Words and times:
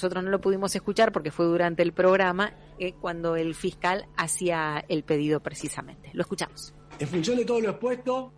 Nosotros 0.00 0.22
no 0.22 0.30
lo 0.30 0.40
pudimos 0.40 0.72
escuchar 0.76 1.10
porque 1.10 1.32
fue 1.32 1.46
durante 1.46 1.82
el 1.82 1.92
programa 1.92 2.52
eh, 2.78 2.92
cuando 2.92 3.34
el 3.34 3.56
fiscal 3.56 4.06
hacía 4.16 4.84
el 4.88 5.02
pedido 5.02 5.40
precisamente. 5.40 6.10
Lo 6.12 6.22
escuchamos. 6.22 6.72
En 7.00 7.08
función 7.08 7.36
de 7.36 7.44
todo 7.44 7.60
lo 7.60 7.70
expuesto, 7.70 8.32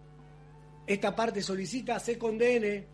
esta 0.87 1.15
parte 1.15 1.43
solicita 1.43 2.01
se 2.01 2.17
condene 2.17 2.87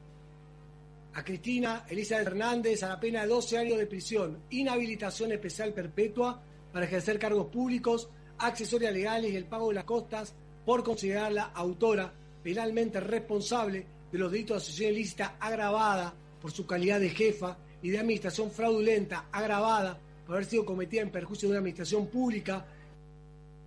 a 1.14 1.22
Cristina 1.22 1.84
Elizabeth 1.88 2.26
Hernández 2.26 2.82
a 2.82 2.88
la 2.88 2.98
pena 2.98 3.22
de 3.22 3.28
12 3.28 3.56
años 3.56 3.78
de 3.78 3.86
prisión, 3.86 4.42
inhabilitación 4.50 5.30
especial 5.30 5.72
perpetua 5.72 6.42
para 6.72 6.86
ejercer 6.86 7.20
cargos 7.20 7.46
públicos, 7.46 8.10
accesorias 8.38 8.92
legales 8.92 9.30
y 9.32 9.36
el 9.36 9.44
pago 9.46 9.68
de 9.68 9.76
las 9.76 9.84
costas 9.84 10.34
por 10.64 10.82
considerarla 10.82 11.52
autora 11.54 12.12
penalmente 12.42 12.98
responsable 12.98 13.86
de 14.10 14.18
los 14.18 14.32
delitos 14.32 14.56
de 14.56 14.62
asociación 14.64 14.92
ilícita 14.92 15.36
agravada 15.38 16.12
por 16.40 16.50
su 16.50 16.66
calidad 16.66 16.98
de 16.98 17.10
jefa 17.10 17.58
y 17.86 17.90
de 17.90 18.00
administración 18.00 18.50
fraudulenta 18.50 19.26
agravada 19.30 19.96
por 20.26 20.34
haber 20.34 20.48
sido 20.48 20.64
cometida 20.64 21.02
en 21.02 21.10
perjuicio 21.12 21.46
de 21.46 21.52
una 21.52 21.60
administración 21.60 22.08
pública 22.08 22.66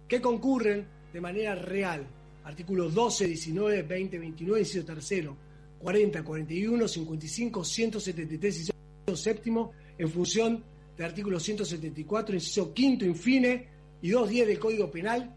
que 0.10 0.20
concurren 0.20 0.86
de 1.14 1.22
manera 1.22 1.56
real. 1.56 2.06
Artículos 2.44 2.94
12, 2.94 3.28
19, 3.28 3.84
20, 3.84 4.20
29, 4.20 4.60
inciso 4.60 4.86
tercero, 4.86 5.38
40, 5.80 6.22
41, 6.22 6.88
55, 6.90 7.64
173, 7.64 8.58
inciso 8.58 8.74
séptimo, 9.16 9.72
en 9.98 10.10
función 10.10 10.66
del 10.98 11.06
artículo 11.06 11.40
174, 11.40 12.36
inciso 12.36 12.74
quinto, 12.74 13.06
infine, 13.06 13.68
y 14.02 14.10
210 14.10 14.48
del 14.50 14.60
Código 14.60 14.92
Penal, 14.92 15.34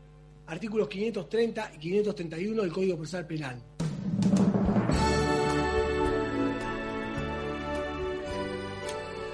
artículos 0.49 0.89
530 0.89 1.73
y 1.77 1.79
531 1.79 2.63
del 2.63 2.73
Código 2.73 2.97
Procesal 2.97 3.29
Penal. 3.29 3.63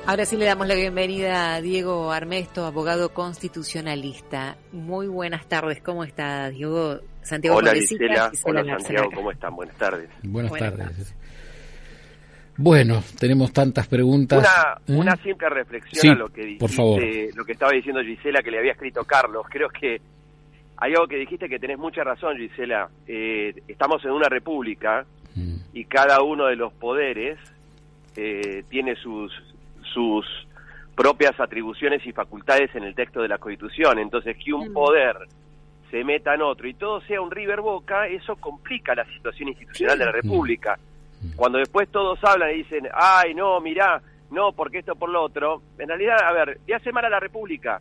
Ahora 0.09 0.25
sí 0.25 0.39
le 0.39 0.47
damos 0.47 0.67
la 0.67 0.75
bienvenida 0.75 1.55
a 1.55 1.61
Diego 1.61 2.11
Armesto, 2.11 2.65
abogado 2.65 3.13
constitucionalista. 3.13 4.57
Muy 4.73 5.07
buenas 5.07 5.47
tardes, 5.47 5.83
¿cómo 5.83 6.03
está 6.03 6.49
Diego? 6.49 7.01
Santiago 7.21 7.59
Hola 7.59 7.75
Gisela, 7.75 8.33
hola 8.45 8.65
Santiago, 8.79 9.11
¿cómo 9.15 9.31
están? 9.31 9.55
Buenas 9.55 9.77
tardes. 9.77 10.09
Buenas, 10.23 10.53
tardes. 10.53 11.15
Bueno, 12.57 13.03
tenemos 13.21 13.53
tantas 13.53 13.87
preguntas. 13.87 14.49
Una, 14.87 15.13
¿Eh? 15.13 15.17
simple 15.23 15.51
reflexión 15.51 16.17
a 16.17 16.19
lo 16.21 16.31
que 16.31 16.43
dijiste, 16.43 17.31
lo 17.35 17.45
que 17.45 17.53
estaba 17.53 17.73
diciendo 17.73 18.01
Gisela 18.01 18.41
que 18.43 18.51
le 18.51 18.61
había 18.61 18.73
escrito 18.73 19.05
Carlos. 19.05 19.45
Creo 19.51 19.69
que 19.69 20.01
hay 20.79 20.95
algo 20.95 21.07
que 21.07 21.17
dijiste 21.17 21.51
que 21.51 21.59
tenés 21.59 21.77
mucha 21.77 22.03
razón, 22.03 22.39
Gisela. 22.39 22.89
Eh, 23.07 23.63
estamos 23.69 24.03
en 24.07 24.13
una 24.13 24.31
república 24.31 25.05
mm. 25.35 25.57
y 25.75 25.85
cada 25.85 26.23
uno 26.23 26.47
de 26.47 26.57
los 26.57 26.73
poderes 26.73 27.39
eh, 28.17 28.65
tiene 28.71 28.97
sus 28.97 29.31
sus 29.93 30.27
propias 30.95 31.39
atribuciones 31.39 32.05
y 32.07 32.13
facultades 32.13 32.75
en 32.75 32.85
el 32.85 32.95
texto 32.95 33.23
de 33.23 33.29
la 33.29 33.39
Constitución. 33.39 33.99
Entonces, 33.99 34.37
que 34.37 34.53
un 34.53 34.71
mm. 34.71 34.73
poder 34.73 35.17
se 35.91 36.05
meta 36.05 36.35
en 36.35 36.43
otro 36.43 36.69
y 36.69 36.75
todo 36.75 37.01
sea 37.03 37.21
un 37.21 37.31
River 37.31 37.61
Boca, 37.61 38.09
eso 38.09 38.37
complica 38.37 38.95
la 38.95 39.05
situación 39.07 39.49
institucional 39.49 39.99
de 39.99 40.05
la 40.05 40.13
República. 40.13 40.79
Mm. 41.23 41.37
Cuando 41.37 41.59
después 41.59 41.89
todos 41.89 42.19
hablan 42.25 42.51
y 42.51 42.59
dicen, 42.59 42.89
ay, 42.93 43.35
no, 43.35 43.61
mirá, 43.61 44.03
no, 44.31 44.53
porque 44.53 44.79
esto 44.79 44.95
por 44.97 45.09
lo 45.09 45.23
otro, 45.23 45.63
en 45.79 45.89
realidad, 45.89 46.19
a 46.23 46.33
ver, 46.33 46.59
¿qué 46.67 46.75
hace 46.75 46.93
mal 46.93 47.05
a 47.05 47.11
la 47.11 47.21
República? 47.21 47.81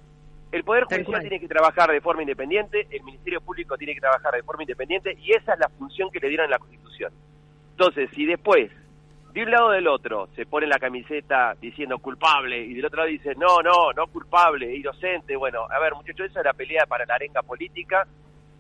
El 0.51 0.63
Poder 0.63 0.85
Judicial 0.85 1.21
tiene 1.21 1.39
que 1.41 1.47
trabajar 1.47 1.91
de 1.91 1.99
forma 1.99 2.21
independiente, 2.21 2.87
el 2.89 3.03
Ministerio 3.03 3.41
Público 3.41 3.77
tiene 3.77 3.93
que 3.93 3.99
trabajar 3.99 4.33
de 4.33 4.43
forma 4.43 4.63
independiente 4.63 5.17
y 5.21 5.31
esa 5.31 5.53
es 5.53 5.59
la 5.59 5.69
función 5.69 6.09
que 6.09 6.19
le 6.19 6.29
dieron 6.29 6.45
en 6.45 6.51
la 6.51 6.59
Constitución. 6.59 7.11
Entonces, 7.71 8.09
si 8.15 8.25
después 8.25 8.71
de 9.33 9.43
un 9.43 9.51
lado 9.51 9.69
del 9.71 9.87
otro 9.87 10.29
se 10.35 10.45
pone 10.45 10.65
la 10.65 10.79
camiseta 10.79 11.55
diciendo 11.61 11.99
culpable 11.99 12.59
y 12.59 12.73
del 12.73 12.85
otro 12.85 12.99
lado 12.99 13.09
dice 13.09 13.35
no, 13.35 13.61
no, 13.61 13.93
no 13.95 14.07
culpable, 14.07 14.75
inocente. 14.75 15.35
Bueno, 15.35 15.67
a 15.69 15.79
ver, 15.79 15.93
muchachos, 15.93 16.27
esa 16.31 16.39
es 16.39 16.45
la 16.45 16.53
pelea 16.53 16.85
para 16.87 17.05
la 17.05 17.15
arenga 17.15 17.41
política, 17.43 18.07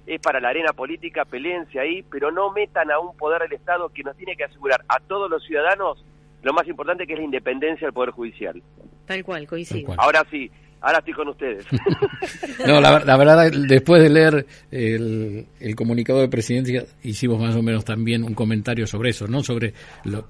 es 0.05 0.21
para 0.21 0.39
la 0.39 0.49
arena 0.49 0.73
política, 0.73 1.25
peleense 1.25 1.79
ahí, 1.79 2.03
pero 2.03 2.31
no 2.31 2.51
metan 2.51 2.91
a 2.91 2.99
un 2.99 3.15
poder 3.17 3.41
del 3.43 3.53
Estado 3.53 3.89
que 3.89 4.03
nos 4.03 4.15
tiene 4.15 4.35
que 4.35 4.43
asegurar 4.45 4.83
a 4.87 4.99
todos 4.99 5.29
los 5.29 5.43
ciudadanos 5.43 6.03
lo 6.43 6.53
más 6.53 6.67
importante 6.67 7.07
que 7.07 7.13
es 7.13 7.19
la 7.19 7.25
independencia 7.25 7.87
del 7.87 7.93
Poder 7.93 8.11
Judicial. 8.11 8.61
Tal 9.05 9.23
cual, 9.23 9.47
coincido. 9.47 9.93
Ahora 9.97 10.23
sí, 10.29 10.51
ahora 10.81 10.99
estoy 10.99 11.13
con 11.13 11.27
ustedes. 11.29 11.65
no, 12.67 12.79
la, 12.81 13.17
verdad, 13.17 13.51
después 13.51 14.01
de 14.01 14.09
leer 14.09 14.45
el, 14.71 15.75
comunicado 15.75 16.19
de 16.19 16.27
presidencia, 16.27 16.83
hicimos 17.03 17.39
más 17.39 17.55
o 17.55 17.61
menos 17.61 17.85
también 17.85 18.23
un 18.23 18.33
comentario 18.33 18.87
sobre 18.87 19.09
eso, 19.09 19.27
¿no? 19.27 19.43
Sobre, 19.43 19.73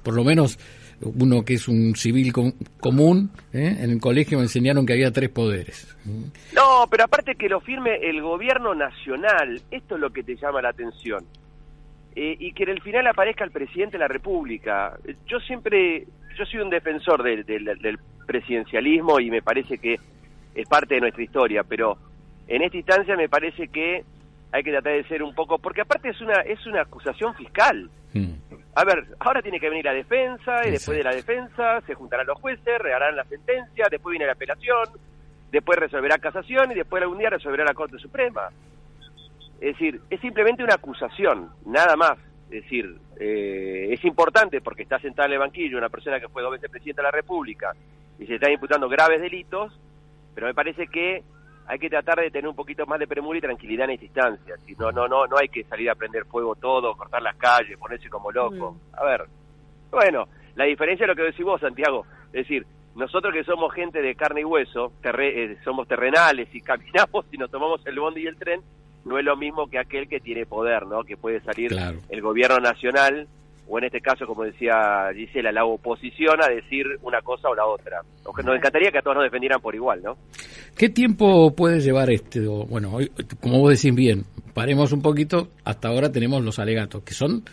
por 0.04 0.16
lo 0.16 0.24
menos, 0.24 0.58
uno 1.02 1.44
que 1.44 1.56
es 1.56 1.68
un 1.68 1.96
civil 1.96 2.34
común, 2.80 3.32
¿eh? 3.54 3.78
en 3.80 3.92
el 3.92 4.00
colegio 4.00 4.38
me 4.38 4.46
enseñaron 4.46 4.86
que 4.86 4.94
había 4.94 5.12
tres 5.12 5.30
poderes. 5.30 5.96
No, 6.54 6.88
pero 6.90 7.04
aparte 7.04 7.36
que 7.36 7.50
lo 7.50 7.60
firme 7.62 7.98
el 8.02 8.22
gobierno 8.22 8.74
nacional, 8.74 9.62
esto 9.72 9.96
es 9.96 10.02
lo 10.02 10.12
que 10.12 10.24
te 10.24 10.36
llama 10.36 10.62
la 10.62 10.70
atención. 10.70 11.26
Eh, 12.16 12.36
y 12.40 12.52
que 12.54 12.64
en 12.64 12.70
el 12.70 12.82
final 12.82 13.06
aparezca 13.06 13.44
el 13.44 13.52
presidente 13.52 13.98
de 13.98 14.00
la 14.00 14.08
República. 14.08 14.98
Yo 15.28 15.40
siempre, 15.40 16.08
yo 16.36 16.46
soy 16.46 16.62
un 16.62 16.72
defensor 16.72 17.22
del 17.22 18.00
presidencialismo 18.26 19.20
y 19.20 19.30
me 19.30 19.44
parece 19.44 19.78
que 19.78 19.98
es 20.58 20.68
parte 20.68 20.96
de 20.96 21.02
nuestra 21.02 21.24
historia, 21.24 21.64
pero 21.64 21.98
en 22.48 22.64
esta 22.64 22.78
instancia 22.78 23.16
me 23.16 23.30
parece 23.30 23.68
que 23.68 24.04
hay 24.52 24.64
que 24.64 24.72
tratar 24.72 24.94
de 24.94 25.08
ser 25.08 25.22
un 25.22 25.36
poco, 25.36 25.60
porque 25.60 25.82
aparte 25.82 26.10
es 26.10 26.20
una 26.20 26.42
es 26.42 26.66
una 26.66 26.82
acusación 26.82 27.36
fiscal. 27.36 27.90
Hmm. 28.14 28.34
A 28.74 28.84
ver, 28.84 29.06
ahora 29.20 29.42
tiene 29.42 29.60
que 29.60 29.70
venir 29.70 29.86
la 29.86 29.94
defensa 29.94 30.68
y 30.68 30.72
después 30.72 30.98
de 30.98 31.04
la 31.04 31.14
defensa 31.14 31.82
se 31.82 31.94
juntarán 31.94 32.26
los 32.26 32.40
jueces, 32.40 32.80
regarán 32.80 33.16
la 33.16 33.24
sentencia, 33.26 33.86
después 33.90 34.12
viene 34.12 34.26
la 34.26 34.34
apelación, 34.34 34.90
después 35.52 35.78
resolverá 35.78 36.18
casación 36.18 36.72
y 36.72 36.76
después 36.76 37.04
algún 37.04 37.20
día 37.20 37.30
resolverá 37.30 37.64
la 37.64 37.74
Corte 37.76 38.00
Suprema. 38.00 38.50
Es 39.62 39.74
decir, 39.74 40.02
es 40.10 40.20
simplemente 40.22 40.64
una 40.64 40.76
acusación, 40.76 41.50
nada 41.66 41.96
más. 41.96 42.18
Es 42.50 42.64
decir, 42.64 42.98
eh, 43.20 43.90
es 43.92 44.04
importante 44.06 44.62
porque 44.62 44.84
está 44.84 45.00
sentada 45.00 45.28
en 45.28 45.34
el 45.34 45.40
banquillo 45.40 45.78
una 45.78 45.90
persona 45.90 46.20
que 46.20 46.30
fue 46.30 46.42
dos 46.42 46.52
veces 46.52 46.70
presidente 46.70 47.02
de 47.02 47.08
la 47.08 47.12
República 47.12 47.74
y 48.18 48.26
se 48.26 48.36
está 48.36 48.50
imputando 48.50 48.88
graves 48.90 49.22
delitos, 49.22 49.78
pero 50.38 50.46
me 50.46 50.54
parece 50.54 50.86
que 50.86 51.24
hay 51.66 51.80
que 51.80 51.90
tratar 51.90 52.20
de 52.20 52.30
tener 52.30 52.48
un 52.48 52.56
poquito 52.56 52.86
más 52.86 53.00
de 53.00 53.08
premura 53.08 53.40
y 53.40 53.42
tranquilidad 53.42 53.86
en 53.86 53.96
esta 53.96 54.06
instancia. 54.06 54.56
Si 54.68 54.76
no, 54.76 54.92
no, 54.92 55.08
no, 55.08 55.26
no 55.26 55.36
hay 55.36 55.50
que 55.50 55.64
salir 55.64 55.90
a 55.90 55.96
prender 55.96 56.26
fuego 56.26 56.54
todo, 56.54 56.96
cortar 56.96 57.24
las 57.24 57.36
calles, 57.38 57.76
ponerse 57.80 58.08
como 58.08 58.32
loco. 58.32 58.74
Mm. 58.74 59.00
A 59.00 59.04
ver, 59.04 59.26
bueno, 59.90 60.28
la 60.54 60.66
diferencia 60.66 61.06
es 61.06 61.08
lo 61.08 61.16
que 61.16 61.24
decís 61.24 61.44
vos, 61.44 61.60
Santiago. 61.60 62.06
Es 62.28 62.48
decir, 62.48 62.68
nosotros 62.94 63.34
que 63.34 63.44
somos 63.46 63.74
gente 63.74 64.00
de 64.00 64.14
carne 64.14 64.42
y 64.42 64.44
hueso, 64.44 64.94
eh, 65.02 65.58
somos 65.64 65.88
terrenales 65.88 66.54
y 66.54 66.62
caminamos 66.62 67.26
y 67.32 67.38
nos 67.40 67.50
tomamos 67.50 67.84
el 67.88 68.00
bondi 68.00 68.22
y 68.22 68.28
el 68.28 68.38
tren, 68.38 68.62
no 69.06 69.18
es 69.18 69.26
lo 69.26 69.36
mismo 69.38 69.66
que 69.66 69.80
aquel 69.80 70.08
que 70.08 70.20
tiene 70.20 70.46
poder, 70.46 70.86
¿no? 70.86 71.04
Que 71.04 71.18
puede 71.18 71.42
salir 71.42 71.76
el 72.10 72.22
gobierno 72.22 72.60
nacional 72.60 73.28
o 73.68 73.78
en 73.78 73.86
este 73.86 74.02
caso, 74.02 74.26
como 74.26 74.44
decía 74.44 75.10
Gisela, 75.14 75.52
la 75.52 75.66
oposición 75.66 76.42
a 76.42 76.48
decir 76.48 76.86
una 77.02 77.22
cosa 77.22 77.50
o 77.50 77.56
la 77.56 77.66
otra. 77.66 78.02
Nos 78.26 78.56
encantaría 78.56 78.92
que 78.92 79.00
a 79.00 79.02
todos 79.02 79.18
nos 79.18 79.26
defendieran 79.26 79.62
por 79.62 79.76
igual, 79.76 80.02
¿no? 80.04 80.18
¿Qué 80.76 80.90
tiempo 80.90 81.54
puede 81.56 81.80
llevar 81.82 82.10
este? 82.10 82.46
Bueno, 82.48 82.94
hoy, 82.94 83.12
como 83.42 83.60
vos 83.60 83.72
decís 83.82 83.96
bien, 83.96 84.26
paremos 84.54 84.92
un 84.92 85.02
poquito, 85.02 85.50
hasta 85.64 85.90
ahora 85.90 86.12
tenemos 86.12 86.44
los 86.44 86.60
alegatos, 86.60 87.04
que 87.04 87.14
son 87.14 87.44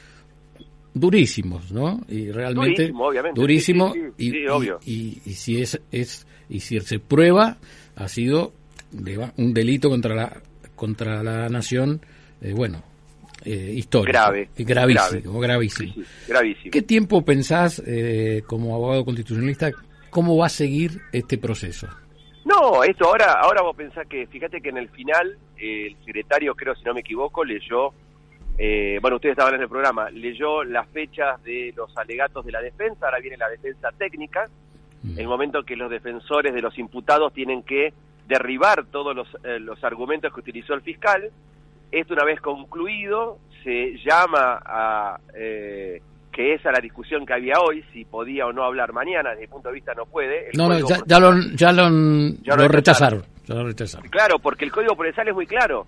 durísimos, 0.95 1.73
¿no? 1.73 2.01
Y 2.09 2.31
realmente 2.31 2.83
durísimo, 2.83 3.07
obviamente. 3.07 3.41
durísimo 3.41 3.93
y, 4.17 4.47
obvio. 4.47 4.79
Y, 4.85 5.13
si 5.33 5.61
es, 5.61 5.81
es 5.91 6.27
y 6.49 6.61
si 6.61 6.79
se 6.81 7.01
prueba 7.01 7.57
ha 7.97 8.09
sido 8.09 8.53
un 9.37 9.55
delito 9.55 9.89
contra 9.91 10.15
la 10.15 10.43
contra 10.77 11.23
la 11.23 11.49
nación, 11.49 12.01
eh, 12.41 12.53
bueno, 12.53 12.83
eh, 13.45 13.73
histórico. 13.75 14.13
Grave. 14.13 14.49
Gravísimo, 14.57 15.41
gravísimo. 15.41 15.95
gravísimo. 16.29 16.71
¿Qué 16.71 16.83
tiempo 16.83 17.25
pensás, 17.25 17.83
eh, 17.87 18.43
como 18.47 18.75
abogado 18.75 19.05
constitucionalista, 19.05 19.71
cómo 20.11 20.37
va 20.37 20.47
a 20.47 20.51
seguir 20.51 21.01
este 21.13 21.39
proceso? 21.39 21.89
No, 22.45 22.85
esto 22.85 23.07
ahora, 23.07 23.33
ahora 23.41 23.63
vos 23.63 23.75
pensás 23.75 24.07
que, 24.07 24.27
fíjate 24.27 24.61
que 24.61 24.69
en 24.69 24.77
el 24.77 24.89
final, 24.91 25.39
el 25.57 25.97
secretario, 26.05 26.55
creo 26.55 26.75
si 26.75 26.85
no 26.85 26.95
me 26.95 27.01
equivoco, 27.01 27.43
leyó, 27.43 27.93
eh, 28.59 28.99
bueno, 29.01 29.17
ustedes 29.17 29.33
estaban 29.33 29.55
en 29.55 29.63
el 29.63 29.69
programa, 29.69 30.11
leyó 30.11 30.63
las 30.63 30.87
fechas 30.89 31.43
de 31.43 31.73
los 31.75 31.97
alegatos 31.97 32.45
de 32.45 32.53
la 32.53 32.61
defensa, 32.61 33.07
ahora 33.07 33.19
viene 33.21 33.39
la 33.39 33.49
defensa 33.49 33.91
técnica, 33.97 34.49
mm. 35.03 35.19
el 35.19 35.27
momento 35.27 35.63
que 35.65 35.75
los 35.75 35.91
defensores 35.91 36.53
de 36.53 36.61
los 36.61 36.79
imputados 36.79 37.33
tienen 37.33 37.63
que 37.63 37.95
derribar 38.29 38.85
todos 38.87 39.17
los, 39.17 39.29
eh, 39.43 39.59
los 39.59 39.83
argumentos 39.83 40.33
que 40.33 40.41
utilizó 40.41 40.75
el 40.75 40.83
fiscal. 40.83 41.31
Esto 41.95 42.15
una 42.15 42.25
vez 42.25 42.41
concluido, 42.41 43.39
se 43.63 43.97
llama 44.05 44.61
a... 44.65 45.21
Eh, 45.35 46.03
que 46.33 46.55
esa 46.55 46.73
la 46.73 46.81
discusión 46.81 47.25
que 47.25 47.33
había 47.33 47.55
hoy, 47.65 47.85
si 47.93 48.05
podía 48.05 48.47
o 48.47 48.53
no 48.53 48.65
hablar 48.65 48.93
mañana, 48.93 49.31
desde 49.31 49.43
mi 49.43 49.47
punto 49.47 49.69
de 49.69 49.75
vista 49.75 49.95
no 49.95 50.05
puede. 50.05 50.51
no, 50.55 50.69
no, 50.69 50.81
ya, 51.07 51.21
lo, 51.21 51.33
ya 51.55 51.71
lo, 51.71 52.67
rechazaron, 52.67 53.23
Claro, 54.11 54.41
porque 54.41 54.65
el 54.65 54.73
Código 54.73 54.97
Procesal 54.97 55.29
es 55.29 55.35
muy 55.35 55.47
claro. 55.47 55.87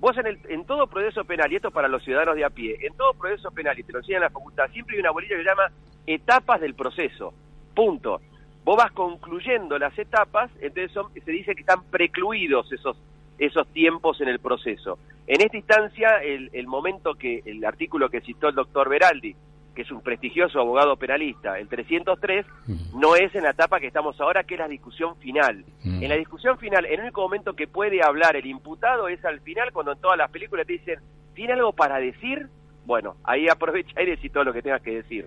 Vos 0.00 0.18
en, 0.18 0.26
el, 0.26 0.38
en 0.48 0.64
todo 0.66 0.88
proceso 0.88 1.24
penal, 1.24 1.52
y 1.52 1.56
esto 1.56 1.70
para 1.70 1.86
los 1.86 2.02
ciudadanos 2.02 2.34
de 2.34 2.44
a 2.44 2.50
pie, 2.50 2.76
en 2.80 2.96
todo 2.96 3.12
proceso 3.12 3.52
penal, 3.52 3.78
y 3.78 3.84
te 3.84 3.92
lo 3.92 4.00
enseñan 4.00 4.22
en 4.22 4.24
la 4.24 4.30
facultad, 4.30 4.64
siempre 4.72 4.96
hay 4.96 5.00
una 5.02 5.12
bolilla 5.12 5.36
que 5.36 5.42
se 5.44 5.48
llama 5.48 5.70
etapas 6.04 6.60
del 6.60 6.74
proceso. 6.74 7.32
Punto. 7.72 8.20
Vos 8.64 8.76
vas 8.76 8.90
concluyendo 8.90 9.78
las 9.78 9.96
etapas, 9.96 10.50
entonces 10.60 10.90
se 11.24 11.30
dice 11.30 11.54
que 11.54 11.60
están 11.60 11.84
precluidos 11.92 12.72
esos 12.72 12.96
esos 13.38 13.66
tiempos 13.68 14.20
en 14.20 14.28
el 14.28 14.38
proceso. 14.38 14.98
En 15.26 15.40
esta 15.40 15.56
instancia, 15.56 16.18
el, 16.22 16.50
el 16.52 16.66
momento 16.66 17.14
que 17.14 17.42
el 17.44 17.64
artículo 17.64 18.08
que 18.08 18.20
citó 18.20 18.48
el 18.48 18.54
doctor 18.54 18.88
Beraldi, 18.88 19.34
que 19.76 19.82
es 19.82 19.90
un 19.90 20.00
prestigioso 20.00 20.58
abogado 20.58 20.96
penalista, 20.96 21.58
el 21.58 21.68
303, 21.68 22.46
mm. 22.66 22.98
no 22.98 23.14
es 23.14 23.32
en 23.34 23.44
la 23.44 23.50
etapa 23.50 23.78
que 23.78 23.86
estamos 23.86 24.18
ahora, 24.20 24.42
que 24.42 24.54
es 24.54 24.60
la 24.60 24.68
discusión 24.68 25.16
final. 25.18 25.64
Mm. 25.84 26.02
En 26.02 26.08
la 26.08 26.16
discusión 26.16 26.58
final, 26.58 26.86
el 26.86 27.00
único 27.00 27.20
momento 27.20 27.54
que 27.54 27.68
puede 27.68 28.02
hablar 28.02 28.36
el 28.36 28.46
imputado 28.46 29.06
es 29.06 29.22
al 29.24 29.40
final, 29.40 29.72
cuando 29.72 29.92
en 29.92 30.00
todas 30.00 30.16
las 30.16 30.30
películas 30.30 30.66
te 30.66 30.72
dicen, 30.72 30.98
¿tiene 31.34 31.52
algo 31.52 31.72
para 31.72 31.98
decir? 31.98 32.48
Bueno, 32.86 33.16
ahí 33.22 33.48
aprovecha 33.48 34.02
y 34.02 34.06
decir 34.06 34.32
todo 34.32 34.44
lo 34.44 34.52
que 34.52 34.62
tengas 34.62 34.80
que 34.80 35.02
decir. 35.02 35.26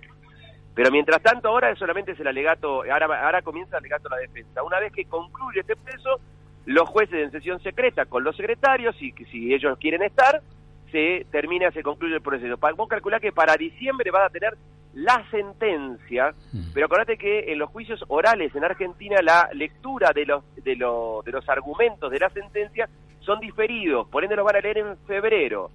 Pero 0.74 0.90
mientras 0.90 1.22
tanto, 1.22 1.48
ahora 1.48 1.74
solamente 1.76 2.12
es 2.12 2.20
el 2.20 2.26
alegato, 2.26 2.82
ahora, 2.90 3.24
ahora 3.24 3.42
comienza 3.42 3.76
el 3.76 3.84
alegato 3.84 4.08
de 4.08 4.16
la 4.16 4.22
defensa. 4.22 4.62
Una 4.62 4.80
vez 4.80 4.92
que 4.92 5.04
concluye 5.04 5.60
este 5.60 5.76
proceso, 5.76 6.20
los 6.66 6.88
jueces 6.88 7.24
en 7.24 7.30
sesión 7.30 7.60
secreta 7.62 8.06
con 8.06 8.24
los 8.24 8.36
secretarios, 8.36 8.94
y 9.00 9.12
si 9.30 9.54
ellos 9.54 9.78
quieren 9.78 10.02
estar, 10.02 10.42
se 10.90 11.26
termina, 11.30 11.70
se 11.70 11.82
concluye 11.82 12.14
el 12.14 12.22
proceso. 12.22 12.56
Vos 12.76 12.88
calculás 12.88 13.20
que 13.20 13.32
para 13.32 13.56
diciembre 13.56 14.10
vas 14.10 14.26
a 14.26 14.32
tener 14.32 14.56
la 14.94 15.24
sentencia, 15.30 16.34
mm. 16.52 16.72
pero 16.74 16.86
acordate 16.86 17.16
que 17.16 17.52
en 17.52 17.58
los 17.58 17.70
juicios 17.70 18.02
orales 18.08 18.54
en 18.54 18.64
Argentina 18.64 19.16
la 19.22 19.48
lectura 19.52 20.10
de 20.12 20.26
los, 20.26 20.44
de, 20.56 20.74
de 20.74 21.32
los 21.32 21.48
argumentos 21.48 22.10
de 22.10 22.18
la 22.18 22.28
sentencia 22.30 22.88
son 23.20 23.38
diferidos, 23.38 24.08
por 24.08 24.24
ende 24.24 24.36
los 24.36 24.44
van 24.44 24.56
a 24.56 24.60
leer 24.60 24.78
en 24.78 24.96
febrero. 25.06 25.70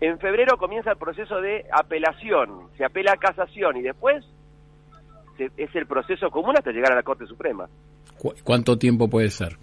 En 0.00 0.18
febrero 0.18 0.56
comienza 0.56 0.92
el 0.92 0.96
proceso 0.96 1.40
de 1.40 1.66
apelación, 1.70 2.68
se 2.76 2.84
apela 2.84 3.12
a 3.12 3.16
casación 3.16 3.76
y 3.76 3.82
después 3.82 4.24
es 5.38 5.74
el 5.74 5.86
proceso 5.86 6.30
común 6.30 6.56
hasta 6.56 6.72
llegar 6.72 6.92
a 6.92 6.96
la 6.96 7.02
Corte 7.02 7.26
Suprema. 7.26 7.68
¿Cuánto 8.44 8.78
tiempo 8.78 9.08
puede 9.08 9.30
ser? 9.30 9.56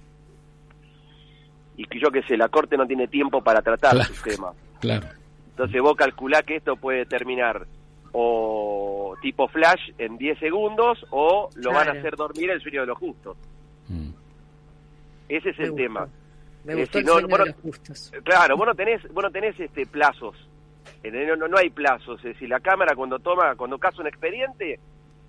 Y 1.77 1.85
que 1.85 1.99
yo 1.99 2.09
que 2.09 2.23
sé, 2.23 2.35
la 2.35 2.49
Corte 2.49 2.75
no 2.75 2.85
tiene 2.85 3.07
tiempo 3.07 3.41
para 3.41 3.61
tratar 3.61 3.95
el 3.95 4.21
tema. 4.23 4.51
Claro. 4.79 5.07
Entonces 5.51 5.81
vos 5.81 5.95
calculás 5.95 6.43
que 6.43 6.57
esto 6.57 6.75
puede 6.75 7.05
terminar 7.05 7.65
o 8.11 9.15
tipo 9.21 9.47
flash 9.47 9.91
en 9.97 10.17
10 10.17 10.39
segundos 10.39 11.05
o 11.11 11.49
lo 11.55 11.71
van 11.71 11.89
a 11.89 11.91
hacer 11.91 12.15
dormir 12.15 12.49
el 12.49 12.61
sueño 12.61 12.81
de 12.81 12.87
los 12.87 12.97
justos. 12.97 13.37
Mm. 13.87 14.09
Ese 15.29 15.49
es 15.49 15.59
el 15.59 15.75
tema. 15.75 16.07
Me 16.63 16.73
eh, 16.73 16.75
gustó 16.77 16.99
el 16.99 17.05
sueño 17.05 17.27
de 17.27 17.45
los 17.45 17.55
justos. 17.61 18.11
Claro, 18.23 18.57
vos 18.57 18.67
no 18.67 18.75
tenés, 18.75 19.01
vos 19.13 19.23
no 19.23 19.31
tenés 19.31 19.59
este, 19.59 19.85
plazos. 19.85 20.35
No, 21.03 21.35
no, 21.35 21.47
no, 21.47 21.57
hay 21.57 21.69
plazos. 21.69 22.17
Es 22.19 22.33
decir, 22.33 22.49
la 22.49 22.59
Cámara 22.59 22.95
cuando 22.95 23.19
toma, 23.19 23.55
cuando 23.55 23.77
caza 23.77 24.01
un 24.01 24.07
expediente, 24.07 24.79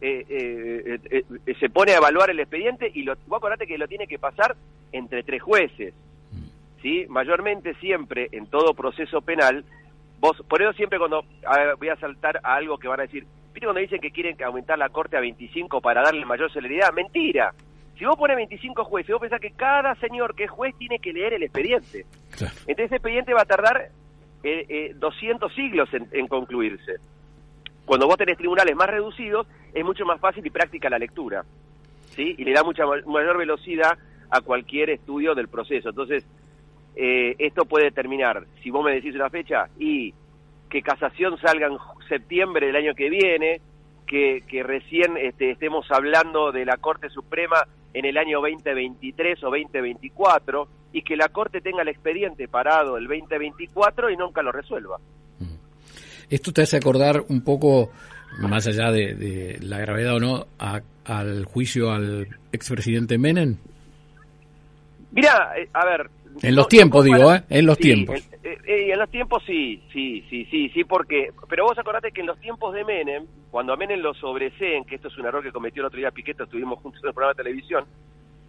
eh, 0.00 0.99
eh, 1.11 1.55
se 1.59 1.71
pone 1.71 1.93
a 1.93 1.99
evaluar 1.99 2.31
el 2.31 2.41
expediente 2.41 2.91
y 2.93 3.03
lo, 3.03 3.17
vos 3.27 3.39
acordate 3.39 3.67
que 3.67 3.79
lo 3.79 3.87
tiene 3.87 4.06
que 4.06 4.19
pasar 4.19 4.56
entre 4.93 5.23
tres 5.23 5.43
jueces. 5.43 5.95
¿Sí? 6.82 7.06
Mayormente 7.08 7.75
siempre 7.75 8.28
en 8.32 8.46
todo 8.46 8.75
proceso 8.75 9.20
penal, 9.20 9.64
vos, 10.20 10.36
por 10.48 10.62
eso 10.62 10.72
siempre 10.72 10.98
cuando 10.98 11.25
voy 11.78 11.88
a 11.88 11.96
saltar 11.96 12.40
a 12.42 12.54
algo 12.54 12.78
que 12.78 12.88
van 12.88 13.00
a 13.00 13.04
decir, 13.04 13.25
¿viste 13.52 13.66
cuando 13.66 13.80
dicen 13.80 14.00
que 14.00 14.10
quieren 14.10 14.36
aumentar 14.42 14.78
la 14.78 14.88
corte 14.88 15.16
a 15.16 15.20
25 15.20 15.80
para 15.80 16.02
darle 16.02 16.25
mayor 16.25 16.52
celeridad? 16.52 16.92
Mentira. 16.92 17.52
Si 17.98 18.04
vos 18.04 18.16
pones 18.16 18.36
25 18.36 18.84
jueces, 18.84 19.12
vos 19.12 19.20
pensás 19.20 19.40
que 19.40 19.50
cada 19.50 19.94
señor 19.96 20.36
que 20.36 20.44
es 20.44 20.50
juez 20.50 20.75
tiene 20.78 21.00
que 21.00 21.12
leer 21.12 21.34
el 21.34 21.42
expediente. 21.42 22.06
Entonces 22.32 22.86
ese 22.86 22.96
expediente 22.96 23.34
va 23.34 23.42
a 23.42 23.46
tardar 23.46 23.90
eh, 24.44 24.66
eh, 24.69 24.92
200 24.94 25.52
siglos 25.52 25.92
en, 25.92 26.08
en 26.12 26.28
concluirse. 26.28 26.96
Cuando 27.84 28.06
vos 28.06 28.16
tenés 28.16 28.36
tribunales 28.36 28.76
más 28.76 28.88
reducidos, 28.88 29.48
es 29.75 29.84
mucho 29.84 30.04
más 30.04 30.20
fácil 30.20 30.46
y 30.46 30.50
práctica 30.50 30.88
la 30.90 30.98
lectura. 30.98 31.44
¿sí? 32.10 32.34
Y 32.38 32.44
le 32.44 32.52
da 32.52 32.62
mucha 32.62 32.84
mayor 32.86 33.38
velocidad 33.38 33.98
a 34.30 34.40
cualquier 34.42 34.90
estudio 34.90 35.34
del 35.34 35.48
proceso. 35.48 35.88
Entonces, 35.88 36.25
eh, 37.00 37.37
esto 37.39 37.65
puede 37.65 37.93
terminar, 37.93 38.45
si 38.61 38.71
vos 38.71 38.85
me 38.85 38.93
decís 38.93 39.15
una 39.15 39.31
fecha, 39.31 39.69
y 39.79 40.12
que 40.69 40.83
casación 40.83 41.39
salga 41.39 41.69
en 41.69 41.79
septiembre 42.09 42.67
del 42.67 42.75
año 42.75 42.95
que 42.97 43.09
viene, 43.09 43.61
que, 44.05 44.43
que 44.49 44.65
recién 44.65 45.17
este, 45.17 45.53
estemos 45.53 45.87
hablando 45.93 46.50
de 46.50 46.65
la 46.65 46.77
Corte 46.79 47.09
Suprema 47.09 47.62
en 47.95 48.05
el 48.05 48.19
año 48.19 48.41
2023 48.41 49.45
o 49.45 49.47
2024, 49.47 50.69
y 50.93 51.03
que 51.03 51.15
la 51.15 51.29
Corte 51.29 51.61
tenga 51.61 51.83
el 51.83 51.89
expediente 51.89 52.49
parado 52.49 52.97
el 52.97 53.06
2024 53.06 54.11
y 54.11 54.17
nunca 54.17 54.43
lo 54.43 54.50
resuelva. 54.50 54.99
Mm. 55.39 55.55
Esto 56.31 56.53
te 56.53 56.62
hace 56.62 56.79
acordar 56.79 57.23
un 57.29 57.45
poco, 57.45 57.93
más 58.41 58.67
allá 58.67 58.91
de, 58.91 59.59
la 59.62 59.79
gravedad 59.79 60.17
o 60.17 60.21
no, 60.21 60.47
al 61.05 61.45
juicio 61.45 61.93
al 61.93 62.27
expresidente 62.50 63.19
Menem. 63.19 63.56
Mira, 65.12 65.53
eh, 65.56 65.69
a 65.73 65.87
ver, 65.87 66.11
en 66.43 66.55
los 66.55 66.69
tiempos, 66.69 67.05
digo, 67.05 67.32
¿eh? 67.32 67.43
En 67.49 67.67
los 67.67 67.79
tiempos. 67.79 68.17
Eh, 68.43 68.58
eh, 68.67 68.93
en 68.93 68.99
los 68.99 69.11
tiempos 69.11 69.43
sí, 69.46 69.82
sí, 69.93 70.25
sí, 70.29 70.44
sí, 70.46 70.69
sí, 70.70 70.85
porque... 70.85 71.32
Pero 71.49 71.64
vos 71.64 71.79
acordate 71.79 72.12
que 72.12 72.20
en 72.20 72.26
los 72.26 72.38
tiempos 72.40 72.75
de 72.75 72.85
Menem, 72.85 73.26
cuando 73.50 73.73
a 73.73 73.76
Menem 73.76 74.00
lo 74.00 74.14
sobreseen, 74.14 74.85
que 74.85 74.96
esto 74.96 75.08
es 75.08 75.19
un 75.19 75.26
error 75.26 75.43
que 75.43 75.52
cometió 75.52 75.82
el 75.82 75.87
otro 75.87 75.99
día 75.99 76.11
Piqueto, 76.11 76.44
estuvimos 76.44 76.81
juntos 76.81 77.02
en 77.02 77.08
el 77.08 77.14
programa 77.14 77.35
de 77.35 77.43
televisión, 77.43 77.85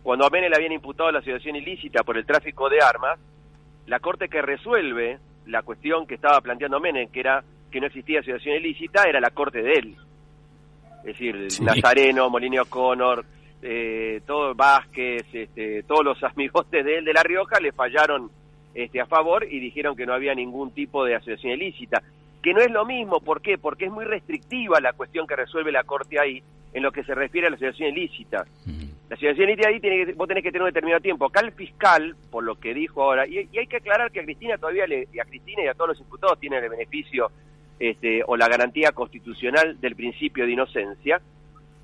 cuando 0.03 0.25
a 0.25 0.29
Menem 0.29 0.49
le 0.49 0.55
habían 0.55 0.71
imputado 0.71 1.11
la 1.11 1.21
situación 1.21 1.55
ilícita 1.55 2.03
por 2.03 2.17
el 2.17 2.25
tráfico 2.25 2.69
de 2.69 2.79
armas, 2.81 3.19
la 3.87 3.99
corte 3.99 4.29
que 4.29 4.41
resuelve 4.41 5.19
la 5.45 5.63
cuestión 5.63 6.05
que 6.05 6.15
estaba 6.15 6.39
planteando 6.41 6.79
Menem, 6.79 7.09
que 7.09 7.19
era 7.19 7.43
que 7.71 7.79
no 7.79 7.87
existía 7.87 8.21
situación 8.21 8.55
ilícita, 8.55 9.03
era 9.03 9.19
la 9.19 9.29
corte 9.31 9.61
de 9.61 9.73
él. 9.73 9.95
Es 10.99 11.17
decir, 11.17 11.47
Nazareno, 11.61 12.29
Molino 12.29 12.61
O'Connor, 12.63 13.25
eh, 13.61 14.21
todo 14.25 14.55
Vázquez, 14.55 15.25
este, 15.33 15.83
todos 15.83 16.03
los 16.03 16.23
amigotes 16.23 16.83
de 16.85 16.97
él 16.97 17.05
de 17.05 17.13
La 17.13 17.23
Rioja 17.23 17.59
le 17.59 17.71
fallaron 17.71 18.31
este, 18.73 19.01
a 19.01 19.05
favor 19.05 19.45
y 19.49 19.59
dijeron 19.59 19.95
que 19.95 20.05
no 20.05 20.13
había 20.13 20.35
ningún 20.35 20.71
tipo 20.71 21.03
de 21.05 21.15
asociación 21.15 21.53
ilícita. 21.53 22.01
Que 22.41 22.53
no 22.53 22.61
es 22.61 22.71
lo 22.71 22.85
mismo, 22.85 23.19
¿por 23.19 23.41
qué? 23.41 23.57
Porque 23.57 23.85
es 23.85 23.91
muy 23.91 24.05
restrictiva 24.05 24.79
la 24.79 24.93
cuestión 24.93 25.27
que 25.27 25.35
resuelve 25.35 25.71
la 25.71 25.83
Corte 25.83 26.19
ahí 26.19 26.41
en 26.73 26.83
lo 26.83 26.91
que 26.91 27.03
se 27.03 27.13
refiere 27.13 27.47
a 27.47 27.49
la 27.49 27.57
asociación 27.57 27.89
ilícita. 27.89 28.45
La 29.09 29.15
asociación 29.15 29.49
ilícita 29.49 29.69
ahí 29.69 29.79
tiene 29.81 30.05
que, 30.05 30.13
vos 30.13 30.27
tenés 30.27 30.43
que 30.43 30.51
tener 30.51 30.61
un 30.61 30.69
determinado 30.69 31.01
tiempo. 31.01 31.25
Acá 31.25 31.41
el 31.41 31.51
fiscal, 31.51 32.15
por 32.29 32.43
lo 32.43 32.55
que 32.55 32.73
dijo 32.73 33.03
ahora, 33.03 33.27
y, 33.27 33.49
hay 33.57 33.67
que 33.67 33.77
aclarar 33.77 34.11
que 34.11 34.21
a 34.21 34.23
Cristina 34.23 34.57
todavía, 34.57 34.87
le, 34.87 35.07
y 35.11 35.19
a 35.19 35.25
Cristina 35.25 35.63
y 35.63 35.67
a 35.67 35.73
todos 35.73 35.89
los 35.89 35.99
imputados 35.99 36.39
tienen 36.39 36.63
el 36.63 36.69
beneficio 36.69 37.31
este, 37.79 38.23
o 38.25 38.37
la 38.37 38.47
garantía 38.47 38.91
constitucional 38.91 39.79
del 39.81 39.95
principio 39.95 40.45
de 40.45 40.51
inocencia, 40.51 41.21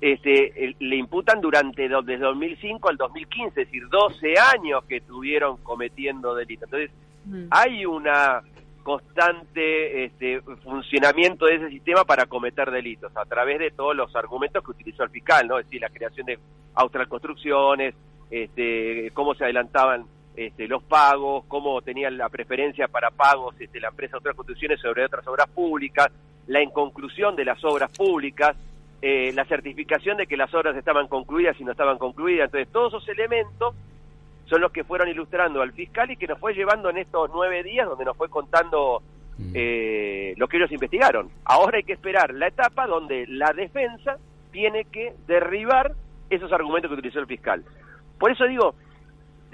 este, 0.00 0.76
le 0.78 0.96
imputan 0.96 1.40
durante 1.40 1.88
desde 1.88 2.18
2005 2.18 2.88
al 2.88 2.96
2015, 2.96 3.48
es 3.48 3.66
decir, 3.66 3.88
12 3.88 4.34
años 4.38 4.84
que 4.84 4.96
estuvieron 4.96 5.56
cometiendo 5.58 6.34
delitos. 6.34 6.64
Entonces, 6.64 6.90
mm. 7.24 7.46
hay 7.50 7.86
una 7.86 8.42
constante 8.82 10.04
este, 10.04 10.40
funcionamiento 10.62 11.46
de 11.46 11.56
ese 11.56 11.70
sistema 11.70 12.04
para 12.04 12.26
cometer 12.26 12.70
delitos 12.70 13.10
a 13.16 13.24
través 13.24 13.58
de 13.58 13.72
todos 13.72 13.96
los 13.96 14.14
argumentos 14.14 14.62
que 14.62 14.70
utilizó 14.70 15.02
el 15.02 15.10
fiscal, 15.10 15.48
¿no? 15.48 15.58
Es 15.58 15.66
decir, 15.66 15.80
la 15.80 15.88
creación 15.88 16.24
de 16.26 16.38
Austral 16.74 17.08
Construcciones, 17.08 17.96
este, 18.30 19.10
cómo 19.12 19.34
se 19.34 19.42
adelantaban 19.42 20.04
este, 20.36 20.68
los 20.68 20.84
pagos, 20.84 21.44
cómo 21.48 21.82
tenían 21.82 22.16
la 22.16 22.28
preferencia 22.28 22.86
para 22.86 23.10
pagos 23.10 23.56
este, 23.58 23.80
la 23.80 23.88
empresa 23.88 24.16
Austral 24.16 24.36
Construcciones 24.36 24.80
sobre 24.80 25.04
otras 25.04 25.26
obras 25.26 25.48
públicas, 25.48 26.12
la 26.46 26.62
inconclusión 26.62 27.34
de 27.34 27.44
las 27.44 27.64
obras 27.64 27.90
públicas, 27.90 28.56
eh, 29.02 29.32
la 29.34 29.44
certificación 29.44 30.16
de 30.16 30.26
que 30.26 30.36
las 30.36 30.52
obras 30.54 30.76
estaban 30.76 31.08
concluidas 31.08 31.60
y 31.60 31.64
no 31.64 31.72
estaban 31.72 31.98
concluidas. 31.98 32.46
Entonces, 32.46 32.72
todos 32.72 32.94
esos 32.94 33.08
elementos 33.08 33.74
son 34.46 34.60
los 34.60 34.72
que 34.72 34.84
fueron 34.84 35.08
ilustrando 35.08 35.60
al 35.60 35.72
fiscal 35.72 36.10
y 36.10 36.16
que 36.16 36.26
nos 36.26 36.38
fue 36.38 36.54
llevando 36.54 36.90
en 36.90 36.98
estos 36.98 37.30
nueve 37.32 37.62
días 37.62 37.88
donde 37.88 38.04
nos 38.04 38.16
fue 38.16 38.28
contando 38.28 39.02
mm. 39.38 39.52
eh, 39.54 40.34
lo 40.36 40.48
que 40.48 40.56
ellos 40.56 40.72
investigaron. 40.72 41.30
Ahora 41.44 41.78
hay 41.78 41.84
que 41.84 41.92
esperar 41.92 42.32
la 42.32 42.48
etapa 42.48 42.86
donde 42.86 43.26
la 43.26 43.52
defensa 43.52 44.18
tiene 44.52 44.84
que 44.84 45.14
derribar 45.26 45.92
esos 46.30 46.52
argumentos 46.52 46.90
que 46.90 46.94
utilizó 46.94 47.20
el 47.20 47.26
fiscal. 47.26 47.64
Por 48.18 48.30
eso 48.30 48.44
digo, 48.46 48.74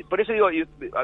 por 0.09 0.21
eso 0.21 0.33
digo, 0.33 0.49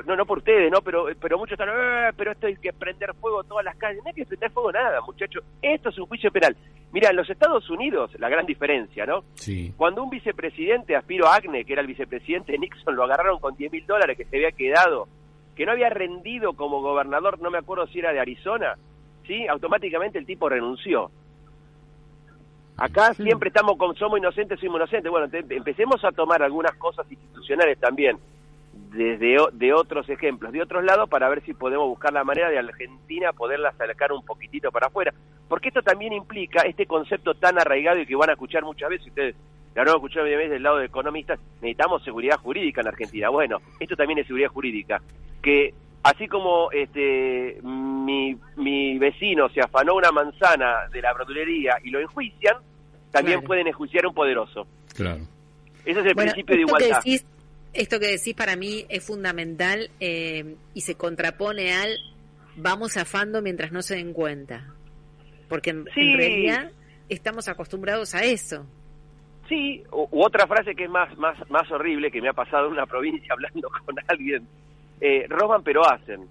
no 0.06 0.16
no 0.16 0.24
por 0.26 0.38
ustedes, 0.38 0.70
no, 0.70 0.80
pero 0.80 1.06
pero 1.20 1.38
muchos 1.38 1.58
están, 1.58 1.68
eh, 1.68 2.10
pero 2.16 2.32
esto 2.32 2.46
hay 2.46 2.56
que 2.56 2.72
prender 2.72 3.14
fuego 3.14 3.44
todas 3.44 3.64
las 3.64 3.76
calles. 3.76 4.02
No 4.02 4.08
hay 4.08 4.14
que 4.14 4.24
prender 4.24 4.50
fuego 4.50 4.72
nada, 4.72 5.00
muchachos. 5.02 5.44
Esto 5.60 5.90
es 5.90 5.98
un 5.98 6.06
juicio 6.06 6.30
penal. 6.30 6.56
Mira, 6.90 7.10
en 7.10 7.16
los 7.16 7.28
Estados 7.28 7.68
Unidos, 7.68 8.10
la 8.18 8.30
gran 8.30 8.46
diferencia, 8.46 9.04
¿no? 9.04 9.24
Sí. 9.34 9.74
Cuando 9.76 10.02
un 10.02 10.10
vicepresidente, 10.10 10.96
Aspiro 10.96 11.28
Agne, 11.28 11.64
que 11.64 11.74
era 11.74 11.82
el 11.82 11.86
vicepresidente 11.86 12.52
de 12.52 12.58
Nixon, 12.58 12.96
lo 12.96 13.04
agarraron 13.04 13.38
con 13.40 13.56
10 13.56 13.72
mil 13.72 13.86
dólares 13.86 14.16
que 14.16 14.24
se 14.24 14.36
había 14.36 14.52
quedado, 14.52 15.06
que 15.54 15.66
no 15.66 15.72
había 15.72 15.90
rendido 15.90 16.54
como 16.54 16.80
gobernador, 16.80 17.40
no 17.40 17.50
me 17.50 17.58
acuerdo 17.58 17.86
si 17.88 17.98
era 17.98 18.12
de 18.12 18.20
Arizona, 18.20 18.76
¿sí? 19.26 19.46
Automáticamente 19.46 20.18
el 20.18 20.24
tipo 20.24 20.48
renunció. 20.48 21.10
Acá 22.78 23.12
siempre 23.12 23.48
estamos 23.48 23.76
con 23.76 23.94
somos 23.96 24.18
inocentes, 24.18 24.58
somos 24.60 24.76
inocentes. 24.76 25.10
Bueno, 25.10 25.28
empecemos 25.32 26.02
a 26.04 26.12
tomar 26.12 26.42
algunas 26.42 26.74
cosas 26.76 27.10
institucionales 27.10 27.78
también 27.78 28.16
desde 28.90 29.36
de 29.52 29.72
otros 29.72 30.08
ejemplos, 30.08 30.52
de 30.52 30.62
otros 30.62 30.84
lados, 30.84 31.08
para 31.08 31.28
ver 31.28 31.42
si 31.44 31.54
podemos 31.54 31.88
buscar 31.88 32.12
la 32.12 32.24
manera 32.24 32.50
de 32.50 32.58
Argentina 32.58 33.32
poderla 33.32 33.70
acercar 33.70 34.12
un 34.12 34.24
poquitito 34.24 34.70
para 34.70 34.86
afuera. 34.86 35.12
Porque 35.48 35.68
esto 35.68 35.82
también 35.82 36.12
implica 36.12 36.62
este 36.62 36.86
concepto 36.86 37.34
tan 37.34 37.58
arraigado 37.58 38.00
y 38.00 38.06
que 38.06 38.16
van 38.16 38.30
a 38.30 38.32
escuchar 38.32 38.64
muchas 38.64 38.90
veces, 38.90 39.06
ustedes 39.08 39.36
la 39.74 39.82
han 39.82 39.88
escuchado 39.88 40.24
veces 40.24 40.50
del 40.50 40.62
lado 40.62 40.78
de 40.78 40.86
economistas, 40.86 41.38
necesitamos 41.60 42.02
seguridad 42.02 42.38
jurídica 42.38 42.80
en 42.80 42.88
Argentina. 42.88 43.28
Bueno, 43.28 43.58
esto 43.78 43.96
también 43.96 44.18
es 44.18 44.26
seguridad 44.26 44.48
jurídica. 44.48 45.00
Que 45.40 45.72
así 46.02 46.26
como 46.26 46.70
este 46.72 47.60
mi, 47.62 48.36
mi 48.56 48.98
vecino 48.98 49.48
se 49.50 49.60
afanó 49.60 49.94
una 49.94 50.10
manzana 50.10 50.88
de 50.92 51.02
la 51.02 51.12
verdulería 51.12 51.76
y 51.84 51.90
lo 51.90 52.00
enjuician, 52.00 52.56
también 53.12 53.42
pueden 53.42 53.68
enjuiciar 53.68 54.06
un 54.06 54.14
poderoso. 54.14 54.66
Claro. 54.94 55.20
Ese 55.84 56.00
es 56.00 56.06
el 56.06 56.14
principio 56.16 56.56
de 56.56 56.62
igualdad. 56.62 57.02
Esto 57.78 58.00
que 58.00 58.08
decís 58.08 58.34
para 58.34 58.56
mí 58.56 58.84
es 58.88 59.06
fundamental 59.06 59.88
eh, 60.00 60.56
y 60.74 60.80
se 60.80 60.96
contrapone 60.96 61.72
al 61.72 61.96
vamos 62.56 62.96
afando 62.96 63.40
mientras 63.40 63.70
no 63.70 63.82
se 63.82 63.94
den 63.94 64.12
cuenta. 64.12 64.74
Porque 65.48 65.70
en, 65.70 65.86
realidad 65.86 66.72
estamos 67.08 67.48
acostumbrados 67.48 68.16
a 68.16 68.24
eso. 68.24 68.66
Sí, 69.48 69.84
u, 69.92 70.08
otra 70.20 70.48
frase 70.48 70.74
que 70.74 70.84
es 70.84 70.90
más, 70.90 71.16
más, 71.16 71.38
más 71.50 71.70
horrible 71.70 72.10
que 72.10 72.20
me 72.20 72.28
ha 72.28 72.32
pasado 72.32 72.66
en 72.66 72.72
una 72.72 72.86
provincia 72.86 73.28
hablando 73.32 73.68
con 73.86 73.94
alguien, 74.08 74.46
eh, 75.00 75.26
roban 75.28 75.62
pero 75.62 75.88
hacen. 75.88 76.26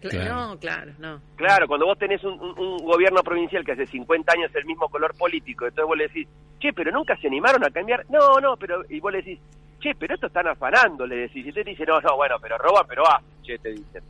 Claro. 0.00 0.34
No, 0.34 0.58
claro, 0.58 0.92
no. 0.98 1.20
Claro, 1.36 1.68
cuando 1.68 1.84
vos 1.84 1.98
tenés 1.98 2.24
un, 2.24 2.38
gobierno 2.78 3.22
provincial 3.22 3.64
que 3.64 3.72
hace 3.72 3.86
50 3.86 4.32
años 4.32 4.50
es 4.50 4.56
el 4.56 4.64
mismo 4.64 4.88
color 4.88 5.14
político, 5.14 5.66
entonces 5.66 5.86
vos 5.86 5.96
le 5.96 6.08
decís, 6.08 6.26
che, 6.58 6.72
pero 6.72 6.90
nunca 6.90 7.16
se 7.18 7.26
animaron 7.26 7.64
a 7.64 7.70
cambiar. 7.70 8.04
No, 8.08 8.40
no, 8.40 8.56
pero, 8.56 8.82
y 8.88 8.98
vos 9.00 9.12
le 9.12 9.18
decís, 9.18 9.40
che, 9.80 9.94
pero 9.94 10.14
esto 10.14 10.26
están 10.26 10.48
afanando, 10.48 11.06
le 11.06 11.16
decís. 11.16 11.44
Y 11.44 11.48
usted 11.48 11.64
dice, 11.64 11.84
no, 11.84 12.00
no, 12.00 12.16
bueno, 12.16 12.36
pero 12.40 12.58
roban, 12.58 12.86
pero 12.88 13.06
hacen, 13.06 13.42
che, 13.42 13.58
te 13.58 13.70
dicen. 13.70 14.02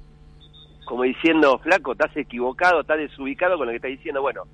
Como 0.85 1.03
diciendo, 1.03 1.59
flaco, 1.59 1.93
estás 1.93 2.17
equivocado, 2.17 2.81
estás 2.81 2.99
desubicado 2.99 3.59
con 3.59 3.67
lo 3.67 3.73
que 3.73 3.77
estás 3.77 3.91
diciendo. 3.91 4.23
Bueno, 4.23 4.45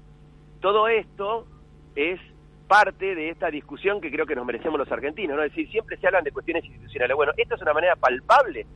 todo 0.61 0.89
esto 0.89 1.47
es 1.95 2.19
parte 2.67 3.15
de 3.15 3.29
esta 3.29 3.51
discusión 3.51 4.01
que 4.01 4.11
creo 4.11 4.25
que 4.25 4.35
nos 4.35 4.47
merecemos 4.47 4.79
los 4.79 4.91
argentinos, 4.91 5.37
¿no? 5.37 5.43
Es 5.43 5.51
decir, 5.51 5.71
siempre 5.71 5.99
se 5.99 6.07
hablan 6.07 6.25
de 6.25 6.33
cuestiones 6.33 6.65
institucionales. 6.65 7.17
Bueno, 7.17 7.33
esto 7.37 7.55
es 7.55 7.63
una 7.63 7.75
manera 7.75 7.97
palpable 7.97 8.67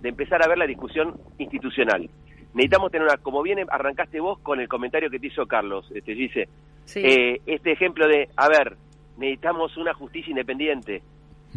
de 0.00 0.08
empezar 0.08 0.42
a 0.42 0.48
ver 0.48 0.56
la 0.56 0.66
discusión 0.66 1.20
institucional. 1.38 2.08
Necesitamos 2.54 2.90
tener 2.90 3.06
una, 3.06 3.16
como 3.18 3.42
bien 3.42 3.58
arrancaste 3.70 4.20
vos 4.20 4.38
con 4.40 4.60
el 4.60 4.68
comentario 4.68 5.10
que 5.10 5.18
te 5.18 5.26
hizo 5.26 5.46
Carlos, 5.46 5.90
este, 5.94 6.14
dice, 6.14 6.48
eh, 6.96 7.40
este 7.46 7.72
ejemplo 7.72 8.06
de, 8.06 8.28
a 8.36 8.48
ver, 8.48 8.76
necesitamos 9.16 9.76
una 9.76 9.94
justicia 9.94 10.30
independiente. 10.30 11.02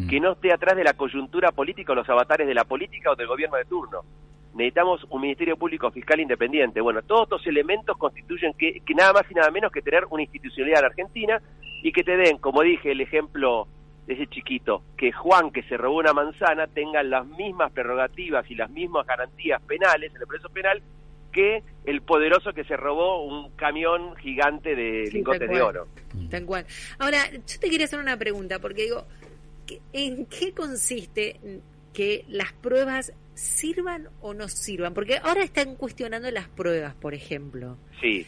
Que 0.10 0.20
no 0.20 0.34
esté 0.34 0.52
atrás 0.52 0.76
de 0.76 0.84
la 0.84 0.94
coyuntura 0.94 1.52
política 1.52 1.94
o 1.94 1.96
los 1.96 2.10
avatares 2.10 2.48
de 2.48 2.54
la 2.54 2.66
política 2.66 3.12
o 3.12 3.16
del 3.16 3.28
gobierno 3.28 3.58
de 3.58 3.66
turno. 3.66 4.02
Necesitamos 4.54 5.06
un 5.10 5.22
Ministerio 5.22 5.58
Público 5.58 5.92
Fiscal 5.92 6.20
independiente. 6.20 6.82
Bueno, 6.82 7.02
todos 7.02 7.24
estos 7.24 7.48
elementos 7.48 7.98
constituyen 7.98 8.54
que, 8.54 8.82
que 8.86 8.94
nada 8.94 9.14
más 9.14 9.24
y 9.30 9.34
nada 9.34 9.52
menos 9.52 9.72
que 9.72 9.82
tener 9.82 10.06
una 10.10 10.24
institucionalidad 10.24 10.80
en 10.80 10.86
Argentina 10.86 11.42
y 11.84 11.92
que 11.92 12.04
te 12.04 12.16
den, 12.16 12.38
como 12.38 12.62
dije, 12.62 12.92
el 12.92 13.02
ejemplo 13.02 13.68
ese 14.08 14.28
chiquito, 14.28 14.84
que 14.98 15.12
Juan, 15.12 15.52
que 15.52 15.64
se 15.64 15.78
robó 15.78 15.98
una 15.98 16.14
manzana, 16.14 16.68
tenga 16.68 17.02
las 17.04 17.26
mismas 17.26 17.72
prerrogativas 17.72 18.50
y 18.50 18.56
las 18.56 18.70
mismas 18.70 19.06
garantías 19.08 19.62
penales 19.64 20.14
en 20.14 20.22
el 20.22 20.28
proceso 20.28 20.50
penal 20.50 20.82
que 21.32 21.64
el 21.86 22.02
poderoso 22.02 22.54
que 22.54 22.64
se 22.64 22.78
robó 22.78 23.26
un 23.26 23.52
camión 23.58 24.16
gigante 24.18 24.76
de 24.76 25.10
lingotes 25.12 25.50
de 25.50 25.62
oro. 25.62 25.88
Tal 26.30 26.46
cual. 26.46 26.66
Ahora, 26.98 27.30
yo 27.32 27.60
te 27.60 27.70
quería 27.70 27.86
hacer 27.86 28.00
una 28.00 28.16
pregunta, 28.16 28.60
porque 28.60 28.84
digo, 28.84 29.06
¿en 29.94 30.26
qué 30.26 30.54
consiste 30.54 31.40
que 31.94 32.26
las 32.28 32.54
pruebas 32.54 33.14
sirvan 33.34 34.10
o 34.22 34.34
no 34.34 34.48
sirvan? 34.48 34.94
Porque 34.94 35.18
ahora 35.18 35.44
están 35.44 35.76
cuestionando 35.76 36.30
las 36.32 36.48
pruebas, 36.48 36.96
por 36.96 37.14
ejemplo. 37.14 37.78
Sí. 38.02 38.26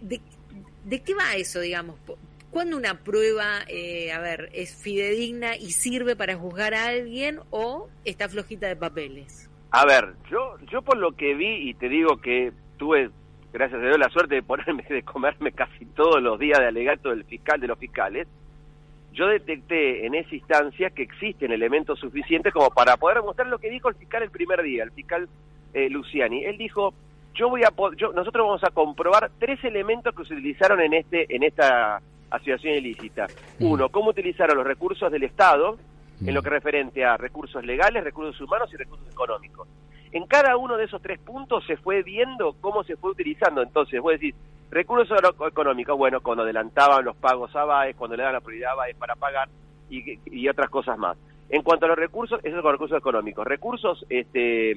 ¿De, 0.00 0.20
de 0.84 1.02
qué 1.02 1.14
va 1.14 1.34
eso, 1.36 1.60
digamos? 1.60 1.98
¿Cuándo 2.50 2.76
una 2.76 2.98
prueba, 3.04 3.60
eh, 3.68 4.10
a 4.12 4.18
ver, 4.20 4.50
es 4.52 4.74
fidedigna 4.74 5.56
y 5.56 5.70
sirve 5.70 6.16
para 6.16 6.36
juzgar 6.36 6.74
a 6.74 6.86
alguien 6.86 7.38
o 7.50 7.88
está 8.04 8.28
flojita 8.28 8.66
de 8.66 8.74
papeles? 8.74 9.48
A 9.70 9.86
ver, 9.86 10.14
yo, 10.30 10.56
yo 10.70 10.82
por 10.82 10.96
lo 10.96 11.12
que 11.12 11.34
vi 11.34 11.70
y 11.70 11.74
te 11.74 11.88
digo 11.88 12.16
que 12.16 12.52
tuve, 12.76 13.10
gracias 13.52 13.80
a 13.80 13.84
Dios, 13.84 13.98
la 13.98 14.10
suerte 14.10 14.34
de 14.34 14.42
ponerme, 14.42 14.82
de 14.82 15.02
comerme 15.04 15.52
casi 15.52 15.84
todos 15.86 16.20
los 16.20 16.40
días 16.40 16.58
de 16.58 16.66
alegato 16.66 17.10
del 17.10 17.24
fiscal 17.24 17.60
de 17.60 17.68
los 17.68 17.78
fiscales, 17.78 18.26
yo 19.12 19.26
detecté 19.26 20.06
en 20.06 20.14
esa 20.14 20.34
instancia 20.34 20.90
que 20.90 21.02
existen 21.02 21.52
elementos 21.52 21.98
suficientes 21.98 22.52
como 22.52 22.70
para 22.70 22.96
poder 22.96 23.18
demostrar 23.18 23.48
lo 23.48 23.58
que 23.58 23.70
dijo 23.70 23.88
el 23.88 23.94
fiscal 23.94 24.22
el 24.22 24.30
primer 24.30 24.62
día, 24.62 24.84
el 24.84 24.92
fiscal 24.92 25.28
eh, 25.74 25.90
Luciani. 25.90 26.44
Él 26.44 26.56
dijo, 26.58 26.94
yo 27.34 27.48
voy 27.48 27.62
a, 27.62 27.72
yo, 27.96 28.12
nosotros 28.12 28.46
vamos 28.46 28.64
a 28.64 28.70
comprobar 28.70 29.30
tres 29.38 29.62
elementos 29.64 30.14
que 30.14 30.24
se 30.24 30.34
utilizaron 30.34 30.80
en 30.80 30.94
este, 30.94 31.34
en 31.34 31.42
esta 31.42 32.00
asociación 32.30 32.74
ilícita. 32.74 33.26
Mm. 33.58 33.66
Uno, 33.66 33.88
cómo 33.88 34.10
utilizaron 34.10 34.56
los 34.56 34.66
recursos 34.66 35.10
del 35.10 35.24
Estado 35.24 35.76
en 36.24 36.34
lo 36.34 36.40
mm. 36.40 36.44
que 36.44 36.50
referente 36.50 37.04
a 37.04 37.16
recursos 37.16 37.64
legales, 37.64 38.04
recursos 38.04 38.40
humanos 38.40 38.72
y 38.72 38.76
recursos 38.76 39.08
económicos. 39.10 39.68
En 40.12 40.26
cada 40.26 40.56
uno 40.56 40.76
de 40.76 40.84
esos 40.84 41.00
tres 41.00 41.20
puntos 41.20 41.64
se 41.66 41.76
fue 41.76 42.02
viendo 42.02 42.54
cómo 42.60 42.82
se 42.82 42.96
fue 42.96 43.12
utilizando. 43.12 43.62
Entonces, 43.62 44.00
voy 44.00 44.14
a 44.14 44.18
decir, 44.18 44.34
recursos 44.70 45.18
económicos, 45.46 45.96
bueno, 45.96 46.20
cuando 46.20 46.44
adelantaban 46.44 47.04
los 47.04 47.16
pagos 47.16 47.54
a 47.56 47.64
BAE, 47.64 47.94
cuando 47.94 48.16
le 48.16 48.22
dan 48.22 48.32
la 48.32 48.40
prioridad 48.40 48.72
a 48.72 48.76
BAE 48.76 48.94
para 48.94 49.16
pagar 49.16 49.48
y, 49.88 50.18
y 50.26 50.48
otras 50.48 50.70
cosas 50.70 50.98
más. 50.98 51.16
En 51.48 51.62
cuanto 51.62 51.86
a 51.86 51.88
los 51.88 51.98
recursos, 51.98 52.40
esos 52.44 52.62
son 52.62 52.72
recursos 52.72 52.98
económicos. 52.98 53.44
Recursos 53.44 54.06
este, 54.08 54.74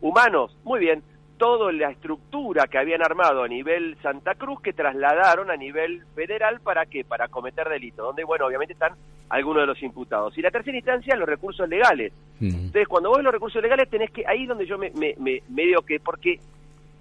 humanos, 0.00 0.56
muy 0.64 0.80
bien, 0.80 1.02
toda 1.38 1.72
la 1.72 1.90
estructura 1.90 2.66
que 2.66 2.78
habían 2.78 3.02
armado 3.02 3.44
a 3.44 3.48
nivel 3.48 3.96
Santa 4.02 4.34
Cruz 4.34 4.60
que 4.60 4.72
trasladaron 4.72 5.50
a 5.50 5.56
nivel 5.56 6.04
federal 6.14 6.60
para 6.60 6.84
qué? 6.86 7.04
Para 7.04 7.28
cometer 7.28 7.68
delitos, 7.68 8.04
donde, 8.04 8.24
bueno, 8.24 8.46
obviamente 8.46 8.74
están 8.74 8.94
algunos 9.30 9.62
de 9.62 9.66
los 9.68 9.82
imputados. 9.82 10.36
Y 10.36 10.42
la 10.42 10.50
tercera 10.50 10.76
instancia, 10.76 11.16
los 11.16 11.28
recursos 11.28 11.68
legales. 11.68 12.12
Entonces, 12.40 12.88
cuando 12.88 13.10
vos 13.10 13.22
los 13.22 13.32
recursos 13.32 13.62
legales, 13.62 13.88
tenés 13.88 14.10
que, 14.10 14.26
ahí 14.26 14.46
donde 14.46 14.66
yo 14.66 14.76
me, 14.76 14.90
me, 14.90 15.14
me, 15.18 15.62
digo 15.62 15.82
que, 15.82 16.00
porque 16.00 16.40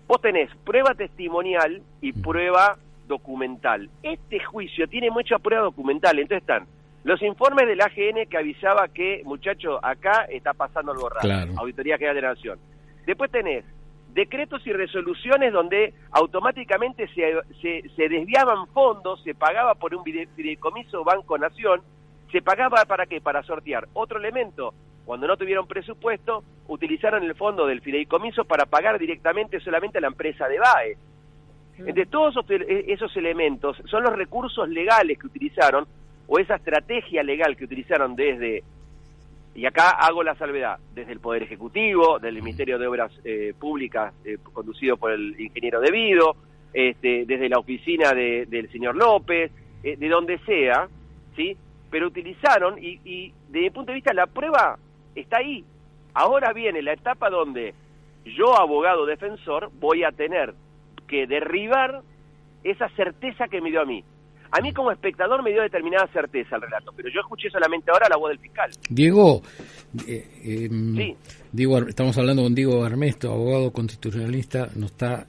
vos 0.07 0.21
tenés 0.21 0.49
prueba 0.63 0.93
testimonial 0.95 1.81
y 2.01 2.13
prueba 2.13 2.77
documental. 3.07 3.89
Este 4.03 4.39
juicio 4.39 4.87
tiene 4.87 5.11
mucha 5.11 5.39
prueba 5.39 5.63
documental, 5.63 6.19
entonces 6.19 6.41
están 6.41 6.67
los 7.03 7.21
informes 7.21 7.67
del 7.67 7.79
AGN 7.79 8.27
que 8.29 8.37
avisaba 8.37 8.89
que, 8.89 9.21
muchacho, 9.23 9.79
acá 9.83 10.25
está 10.29 10.53
pasando 10.53 10.91
algo 10.91 11.07
raro, 11.07 11.53
Auditoría 11.57 11.97
General 11.97 12.15
de 12.15 12.21
la 12.21 12.33
Nación. 12.33 12.59
Después 13.05 13.31
tenés 13.31 13.63
decretos 14.13 14.65
y 14.65 14.73
resoluciones 14.73 15.53
donde 15.53 15.93
automáticamente 16.11 17.07
se, 17.09 17.39
se, 17.95 18.09
desviaban 18.09 18.67
fondos, 18.73 19.21
se 19.23 19.35
pagaba 19.35 19.75
por 19.75 19.95
un 19.95 20.03
fideicomiso 20.03 21.03
Banco 21.05 21.37
Nación, 21.37 21.81
se 22.31 22.41
pagaba 22.41 22.83
para 22.85 23.05
qué? 23.05 23.21
Para 23.21 23.41
sortear. 23.43 23.87
Otro 23.93 24.17
elemento, 24.19 24.73
cuando 25.07 25.25
no 25.25 25.37
tuvieron 25.37 25.67
presupuesto, 25.67 26.43
utilizaron 26.67 27.23
el 27.23 27.33
fondo 27.33 27.65
del 27.65 27.79
fideicomiso 27.79 28.43
para 28.43 28.65
pagar 28.65 28.99
directamente 28.99 29.61
solamente 29.61 29.99
a 29.99 30.01
la 30.01 30.07
empresa 30.07 30.49
de 30.49 30.59
BAE. 30.59 30.97
Entre 31.77 32.07
todos 32.07 32.35
esos, 32.35 32.51
e, 32.51 32.91
esos 32.91 33.15
elementos 33.15 33.81
son 33.85 34.03
los 34.03 34.13
recursos 34.13 34.67
legales 34.67 35.17
que 35.17 35.27
utilizaron 35.27 35.87
o 36.27 36.39
esa 36.39 36.55
estrategia 36.55 37.23
legal 37.23 37.55
que 37.55 37.63
utilizaron 37.63 38.17
desde 38.17 38.65
y 39.55 39.65
acá 39.65 39.91
hago 39.91 40.23
la 40.23 40.35
salvedad, 40.35 40.77
desde 40.93 41.13
el 41.13 41.21
Poder 41.21 41.41
Ejecutivo, 41.43 42.19
del 42.19 42.35
Ministerio 42.35 42.77
de 42.77 42.87
Obras 42.87 43.11
eh, 43.23 43.53
Públicas, 43.57 44.13
eh, 44.25 44.37
conducido 44.51 44.97
por 44.97 45.13
el 45.13 45.39
ingeniero 45.39 45.79
Devido, 45.79 46.35
este, 46.73 47.25
desde 47.25 47.47
la 47.47 47.59
oficina 47.59 48.11
del 48.11 48.69
señor 48.73 48.97
López, 48.97 49.51
eh, 49.83 49.95
de 49.95 50.09
donde 50.09 50.37
sea, 50.39 50.89
¿sí? 51.37 51.55
Pero 51.89 52.07
utilizaron, 52.07 52.77
y, 52.77 52.99
y 53.05 53.33
desde 53.47 53.61
mi 53.61 53.69
punto 53.69 53.93
de 53.93 53.95
vista 53.95 54.13
la 54.13 54.27
prueba 54.27 54.77
está 55.21 55.38
ahí. 55.38 55.63
Ahora 56.13 56.53
viene 56.53 56.81
la 56.81 56.93
etapa 56.93 57.29
donde 57.29 57.74
yo, 58.25 58.59
abogado 58.59 59.05
defensor, 59.05 59.71
voy 59.79 60.03
a 60.03 60.12
tener 60.12 60.53
que 61.07 61.27
derribar 61.27 62.01
esa 62.63 62.89
certeza 62.89 63.47
que 63.47 63.62
me 63.62 63.69
dio 63.69 63.81
a 63.81 63.86
mí. 63.86 64.03
A 64.51 64.62
mí 64.62 64.74
como 64.74 64.91
espectador 64.91 65.43
me 65.43 65.51
dio 65.51 65.62
determinada 65.62 66.07
certeza 66.07 66.55
el 66.55 66.62
relato, 66.62 66.93
pero 66.95 67.09
yo 67.09 67.19
escuché 67.19 67.50
solamente 67.50 67.91
ahora 67.91 68.07
la 68.09 68.17
voz 68.17 68.29
del 68.29 68.39
fiscal. 68.39 68.71
Diego, 68.89 69.41
Eh, 70.05 70.67
em, 70.74 71.15
estamos 71.88 72.17
hablando 72.17 72.43
con 72.43 72.53
Diego 72.53 72.83
Armesto, 72.83 73.31
abogado 73.31 73.71
constitucionalista, 73.71 74.69
nos 74.75 74.91
está 74.91 75.25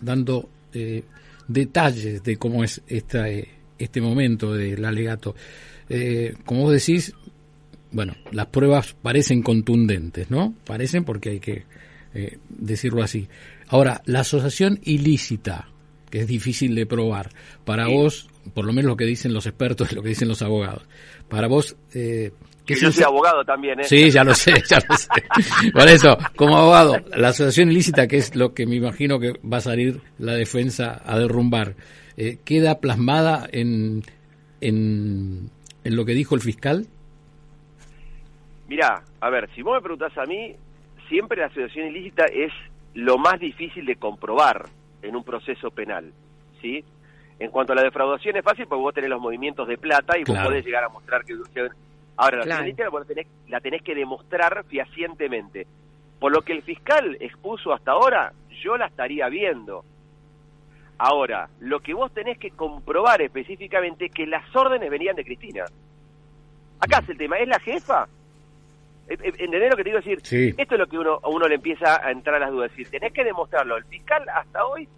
dando 0.00 0.48
eh, 0.72 1.04
detalles 1.46 2.22
de 2.22 2.36
cómo 2.36 2.64
es 2.64 2.82
esta, 2.88 3.28
eh, 3.28 3.48
este 3.78 4.00
momento 4.00 4.52
del 4.52 4.84
alegato. 4.84 5.34
como 6.44 6.62
vos 6.62 6.72
decís, 6.72 7.14
bueno, 7.94 8.14
las 8.32 8.46
pruebas 8.46 8.94
parecen 9.00 9.42
contundentes, 9.42 10.30
¿no? 10.30 10.54
Parecen 10.66 11.04
porque 11.04 11.30
hay 11.30 11.40
que 11.40 11.64
decirlo 12.48 13.02
así. 13.02 13.28
Ahora, 13.68 14.02
la 14.04 14.20
asociación 14.20 14.78
ilícita, 14.84 15.68
que 16.10 16.20
es 16.20 16.26
difícil 16.26 16.74
de 16.74 16.86
probar, 16.86 17.30
para 17.64 17.88
vos, 17.88 18.28
por 18.52 18.64
lo 18.64 18.72
menos 18.72 18.90
lo 18.90 18.96
que 18.96 19.04
dicen 19.04 19.32
los 19.32 19.46
expertos 19.46 19.90
y 19.92 19.94
lo 19.94 20.02
que 20.02 20.10
dicen 20.10 20.28
los 20.28 20.42
abogados, 20.42 20.82
para 21.28 21.48
vos, 21.48 21.76
eh, 21.94 22.32
que 22.66 22.74
yo 22.76 22.90
soy 22.90 23.04
abogado 23.04 23.44
también, 23.44 23.80
¿eh? 23.80 23.84
Sí, 23.84 24.10
ya 24.10 24.24
lo 24.24 24.34
sé, 24.34 24.54
ya 24.68 24.78
lo 24.88 24.96
sé. 24.96 25.08
Por 25.72 25.86
eso, 25.86 26.16
como 26.34 26.56
abogado, 26.56 26.96
la 27.14 27.28
asociación 27.28 27.70
ilícita, 27.70 28.06
que 28.06 28.16
es 28.16 28.34
lo 28.34 28.54
que 28.54 28.66
me 28.66 28.76
imagino 28.76 29.18
que 29.18 29.34
va 29.40 29.58
a 29.58 29.60
salir 29.60 30.00
la 30.18 30.32
defensa 30.32 31.02
a 31.04 31.18
derrumbar, 31.18 31.76
eh, 32.16 32.38
¿queda 32.42 32.80
plasmada 32.80 33.46
en, 33.52 34.02
en, 34.62 35.50
en 35.84 35.96
lo 35.96 36.04
que 36.06 36.12
dijo 36.12 36.34
el 36.34 36.40
fiscal? 36.40 36.88
Mirá, 38.68 39.02
a 39.20 39.30
ver, 39.30 39.48
si 39.54 39.62
vos 39.62 39.74
me 39.74 39.82
preguntás 39.82 40.16
a 40.16 40.24
mí, 40.24 40.54
siempre 41.08 41.38
la 41.38 41.46
asociación 41.46 41.88
ilícita 41.88 42.24
es 42.24 42.52
lo 42.94 43.18
más 43.18 43.38
difícil 43.40 43.84
de 43.84 43.96
comprobar 43.96 44.66
en 45.02 45.16
un 45.16 45.24
proceso 45.24 45.70
penal, 45.70 46.12
¿sí? 46.60 46.84
En 47.38 47.50
cuanto 47.50 47.72
a 47.72 47.76
la 47.76 47.82
defraudación 47.82 48.36
es 48.36 48.44
fácil 48.44 48.66
porque 48.66 48.82
vos 48.82 48.94
tenés 48.94 49.10
los 49.10 49.20
movimientos 49.20 49.66
de 49.68 49.76
plata 49.76 50.16
y 50.16 50.24
vos 50.24 50.38
podés 50.38 50.64
llegar 50.64 50.84
a 50.84 50.88
mostrar 50.88 51.24
que... 51.24 51.34
Ahora, 52.16 52.38
la 52.38 52.44
claro. 52.44 53.00
la 53.00 53.04
tenés, 53.04 53.26
la 53.48 53.60
tenés 53.60 53.82
que 53.82 53.94
demostrar 53.94 54.64
fehacientemente. 54.68 55.66
Por 56.20 56.32
lo 56.32 56.42
que 56.42 56.52
el 56.52 56.62
fiscal 56.62 57.16
expuso 57.18 57.72
hasta 57.72 57.90
ahora, 57.90 58.32
yo 58.62 58.76
la 58.76 58.86
estaría 58.86 59.28
viendo. 59.28 59.84
Ahora, 60.96 61.48
lo 61.58 61.80
que 61.80 61.92
vos 61.92 62.12
tenés 62.14 62.38
que 62.38 62.52
comprobar 62.52 63.20
específicamente 63.20 64.06
es 64.06 64.12
que 64.12 64.26
las 64.26 64.44
órdenes 64.54 64.90
venían 64.90 65.16
de 65.16 65.24
Cristina. 65.24 65.64
Acá 66.78 67.00
es 67.00 67.08
el 67.08 67.18
tema, 67.18 67.36
¿es 67.38 67.48
la 67.48 67.58
jefa? 67.58 68.06
Eh, 69.08 69.18
eh, 69.22 69.32
¿Entendés 69.38 69.70
lo 69.70 69.76
que 69.76 69.84
te 69.84 69.90
digo? 69.90 70.00
decir, 70.00 70.54
esto 70.56 70.74
es 70.74 70.78
lo 70.78 70.86
que 70.86 70.98
uno, 70.98 71.20
uno 71.24 71.46
le 71.48 71.56
empieza 71.56 72.04
a 72.04 72.10
entrar 72.10 72.36
a 72.36 72.38
las 72.40 72.50
dudas. 72.50 72.70
decir, 72.70 72.88
tenés 72.88 73.12
que 73.12 73.24
demostrarlo. 73.24 73.76
El 73.76 73.84
fiscal 73.84 74.24
hasta 74.28 74.64
hoy 74.64 74.88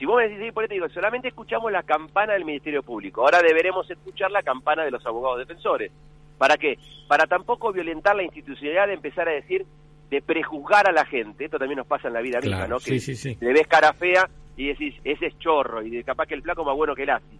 si 0.00 0.06
vos 0.06 0.16
me 0.16 0.30
decís, 0.30 0.50
por 0.54 0.64
eso 0.64 0.72
digo, 0.72 0.88
solamente 0.88 1.28
escuchamos 1.28 1.70
la 1.70 1.82
campana 1.82 2.32
del 2.32 2.46
Ministerio 2.46 2.82
Público, 2.82 3.20
ahora 3.20 3.42
deberemos 3.42 3.88
escuchar 3.90 4.30
la 4.30 4.42
campana 4.42 4.82
de 4.82 4.90
los 4.90 5.04
abogados 5.04 5.40
defensores. 5.40 5.92
¿Para 6.38 6.56
qué? 6.56 6.78
Para 7.06 7.26
tampoco 7.26 7.70
violentar 7.70 8.16
la 8.16 8.22
institucionalidad 8.22 8.86
de 8.86 8.94
empezar 8.94 9.28
a 9.28 9.32
decir, 9.32 9.66
de 10.08 10.22
prejuzgar 10.22 10.88
a 10.88 10.92
la 10.92 11.04
gente, 11.04 11.44
esto 11.44 11.58
también 11.58 11.76
nos 11.76 11.86
pasa 11.86 12.08
en 12.08 12.14
la 12.14 12.22
vida 12.22 12.40
misma, 12.40 12.66
¿no? 12.66 12.78
Que 12.78 12.98
le 13.40 13.52
ves 13.52 13.66
cara 13.68 13.92
fea 13.92 14.26
y 14.56 14.68
decís, 14.68 14.94
ese 15.04 15.26
es 15.26 15.38
chorro, 15.38 15.82
y 15.82 16.02
capaz 16.02 16.24
que 16.24 16.34
el 16.34 16.42
flaco 16.42 16.64
más 16.64 16.74
bueno 16.74 16.94
que 16.94 17.02
el 17.02 17.10
así. 17.10 17.38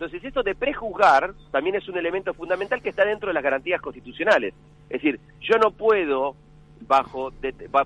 Entonces, 0.00 0.24
esto 0.24 0.42
de 0.42 0.54
prejuzgar 0.54 1.34
también 1.50 1.76
es 1.76 1.86
un 1.86 1.98
elemento 1.98 2.32
fundamental 2.32 2.80
que 2.80 2.88
está 2.88 3.04
dentro 3.04 3.28
de 3.28 3.34
las 3.34 3.42
garantías 3.42 3.82
constitucionales. 3.82 4.54
Es 4.88 5.02
decir, 5.02 5.20
yo 5.42 5.58
no 5.58 5.72
puedo 5.72 6.36
bajo 6.88 7.30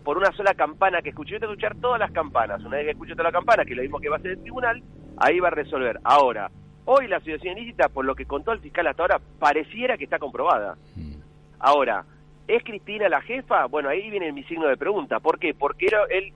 por 0.04 0.16
una 0.16 0.30
sola 0.30 0.54
campana 0.54 1.02
que 1.02 1.08
escuché, 1.08 1.32
yo 1.32 1.40
tengo 1.40 1.54
que 1.54 1.66
escuchar 1.66 1.82
todas 1.82 1.98
las 1.98 2.12
campanas. 2.12 2.62
Una 2.62 2.76
vez 2.76 2.84
que 2.84 2.90
escuche 2.92 3.14
toda 3.14 3.24
la 3.24 3.32
campana, 3.32 3.64
que 3.64 3.72
es 3.72 3.76
lo 3.78 3.82
mismo 3.82 3.98
que 3.98 4.08
va 4.08 4.14
a 4.14 4.18
hacer 4.20 4.30
el 4.30 4.42
tribunal, 4.42 4.80
ahí 5.16 5.40
va 5.40 5.48
a 5.48 5.50
resolver. 5.50 5.98
Ahora, 6.04 6.52
hoy 6.84 7.08
la 7.08 7.16
asociación 7.16 7.58
ilícita, 7.58 7.88
por 7.88 8.04
lo 8.04 8.14
que 8.14 8.26
contó 8.26 8.52
el 8.52 8.60
fiscal 8.60 8.86
hasta 8.86 9.02
ahora, 9.02 9.20
pareciera 9.40 9.98
que 9.98 10.04
está 10.04 10.20
comprobada. 10.20 10.76
Mm. 10.94 11.14
Ahora, 11.58 12.04
¿es 12.46 12.62
Cristina 12.62 13.08
la 13.08 13.22
jefa? 13.22 13.66
Bueno, 13.66 13.88
ahí 13.88 14.08
viene 14.08 14.30
mi 14.30 14.44
signo 14.44 14.68
de 14.68 14.76
pregunta. 14.76 15.18
¿Por 15.18 15.40
qué? 15.40 15.52
Porque 15.52 15.88
él 16.10 16.32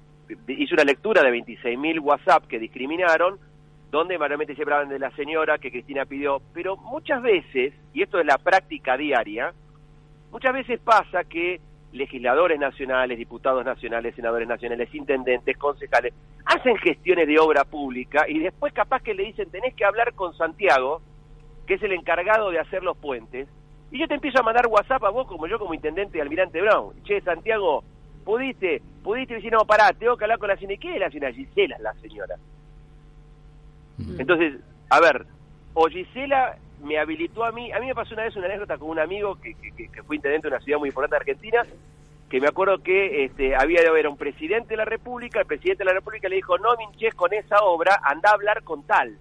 hizo 0.49 0.75
una 0.75 0.82
lectura 0.82 1.23
de 1.23 1.30
26.000 1.30 2.00
WhatsApp 2.00 2.49
que 2.49 2.58
discriminaron, 2.58 3.38
donde 3.90 4.18
mayormente 4.18 4.54
se 4.54 4.62
hablaban 4.62 4.88
de 4.88 4.99
la 4.99 5.11
señora 5.12 5.59
que 5.59 5.71
Cristina 5.71 6.04
pidió, 6.04 6.40
pero 6.52 6.76
muchas 6.76 7.23
veces, 7.23 7.73
y 7.95 8.02
esto 8.02 8.18
es 8.21 8.26
la 8.26 8.38
práctica 8.38 8.97
diaria, 8.97 9.52
muchas 10.30 10.52
veces 10.52 10.78
pasa 10.80 11.25
que 11.25 11.61
legisladores 11.92 12.61
nacionales, 12.61 13.16
diputados 13.16 13.64
nacionales, 13.64 14.14
senadores 14.14 14.47
nacionales, 14.47 14.94
intendentes, 14.94 15.57
concejales, 15.57 16.12
hacen 16.44 16.77
gestiones 16.77 17.27
de 17.27 17.38
obra 17.38 17.64
pública 17.64 18.27
y 18.29 18.38
después 18.38 18.74
capaz 18.74 19.03
que 19.03 19.14
le 19.14 19.24
dicen 19.24 19.51
tenés 19.51 19.74
que 19.74 19.87
hablar 19.87 20.12
con 20.14 20.37
Santiago, 20.37 21.01
que 21.66 21.74
es 21.74 21.83
el 21.83 21.92
encargado 21.92 22.51
de 22.51 22.59
hacer 22.59 22.83
los 22.83 22.96
puentes, 22.98 23.48
y 23.90 23.98
yo 23.98 24.07
te 24.07 24.14
empiezo 24.14 24.40
a 24.40 24.42
mandar 24.42 24.66
WhatsApp 24.66 25.03
a 25.05 25.11
vos 25.11 25.27
como 25.27 25.46
yo 25.46 25.59
como 25.59 25.72
intendente 25.72 26.18
de 26.18 26.22
Almirante 26.22 26.61
Brown. 26.61 27.03
Che, 27.05 27.22
Santiago, 27.22 27.83
pudiste, 28.24 28.83
pudiste 29.03 29.35
decir, 29.35 29.51
no, 29.51 29.61
pará, 29.61 29.92
tengo 29.98 30.16
que 30.16 30.24
hablar 30.24 30.38
con 30.38 30.48
la 30.48 30.57
señora. 30.57 30.77
¿Qué 30.79 30.94
es 30.94 31.01
la 31.01 31.11
señora? 31.11 31.33
Gisela 31.33 31.79
la 31.79 31.94
señora. 31.94 32.37
Entonces, 34.18 34.61
a 34.90 35.00
ver, 35.00 35.26
o 35.74 35.88
me 36.82 36.98
habilitó 36.98 37.44
a 37.44 37.52
mí, 37.52 37.72
a 37.72 37.80
mí 37.80 37.87
me 37.87 37.94
pasó 37.94 38.14
una 38.14 38.24
vez 38.24 38.37
una 38.37 38.46
anécdota 38.46 38.78
con 38.78 38.90
un 38.90 38.98
amigo 38.98 39.37
que, 39.40 39.54
que, 39.54 40.02
fue 40.02 40.16
intendente 40.16 40.48
de 40.48 40.54
una 40.54 40.64
ciudad 40.64 40.78
muy 40.78 40.88
importante 40.88 41.16
de 41.16 41.20
Argentina, 41.20 41.66
que 42.28 42.40
me 42.40 42.48
acuerdo 42.48 42.82
que 42.82 43.24
este, 43.24 43.56
había 43.56 43.82
de 43.82 43.88
haber 43.88 44.06
un 44.06 44.16
presidente 44.16 44.70
de 44.70 44.76
la 44.76 44.84
República, 44.84 45.40
el 45.40 45.46
presidente 45.46 45.82
de 45.82 45.87
la 45.87 45.94
República 45.94 46.28
le 46.28 46.37
dijo, 46.37 46.58
no 46.58 46.76
minches 46.76 47.14
con 47.14 47.32
esa 47.32 47.62
obra, 47.62 48.00
anda 48.02 48.30
a 48.30 48.34
hablar 48.34 48.62
con 48.62 48.82
tal. 48.84 49.16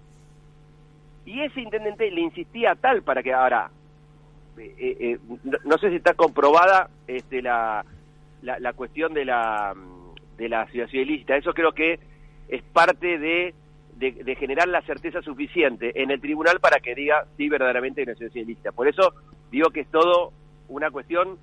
Y 1.24 1.40
ese 1.40 1.60
intendente 1.60 2.10
le 2.10 2.20
insistía 2.20 2.74
tal 2.74 3.02
para 3.02 3.22
que 3.22 3.32
ahora, 3.32 3.70
eh, 4.58 4.74
eh, 4.78 4.96
eh, 5.00 5.18
no, 5.64 5.78
sé 5.78 5.90
si 5.90 5.96
está 5.96 6.14
comprobada 6.14 6.90
este, 7.06 7.42
la, 7.42 7.84
la, 8.42 8.58
la 8.58 8.72
cuestión 8.72 9.14
de 9.14 9.24
la, 9.24 9.74
de 10.36 10.48
la 10.48 10.66
ciudad 10.66 10.88
ilícita, 10.92 11.36
eso 11.36 11.52
creo 11.54 11.72
que 11.72 11.98
es 12.48 12.62
parte 12.62 13.18
de 13.18 13.54
de, 13.98 14.36
generar 14.36 14.68
la 14.68 14.80
certeza 14.82 15.20
suficiente 15.22 16.00
en 16.00 16.10
el 16.10 16.20
tribunal 16.20 16.60
para 16.60 16.78
que 16.78 16.94
diga 16.94 17.26
si 17.36 17.48
verdaderamente 17.48 18.02
hay 18.02 18.06
una 18.08 18.40
ilícita. 18.40 18.72
Por 18.72 18.86
eso 18.86 19.12
digo 19.50 19.70
que 19.70 19.80
es 19.80 19.90
todo 19.90 20.32
una 20.68 20.90
cuestión 20.90 21.38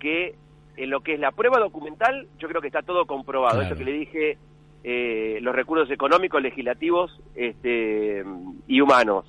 que 0.00 0.34
en 0.76 0.90
lo 0.90 1.02
que 1.02 1.14
es 1.14 1.20
la 1.20 1.30
prueba 1.30 1.60
documental 1.60 2.26
yo 2.38 2.48
creo 2.48 2.60
que 2.60 2.66
está 2.66 2.82
todo 2.82 3.06
comprobado. 3.06 3.62
Eso 3.62 3.76
que 3.76 3.84
le 3.84 3.92
dije, 3.92 4.38
eh, 4.82 5.38
los 5.40 5.54
recursos 5.54 5.88
económicos, 5.90 6.42
legislativos 6.42 7.20
este, 7.36 8.24
y 8.66 8.80
humanos. 8.80 9.24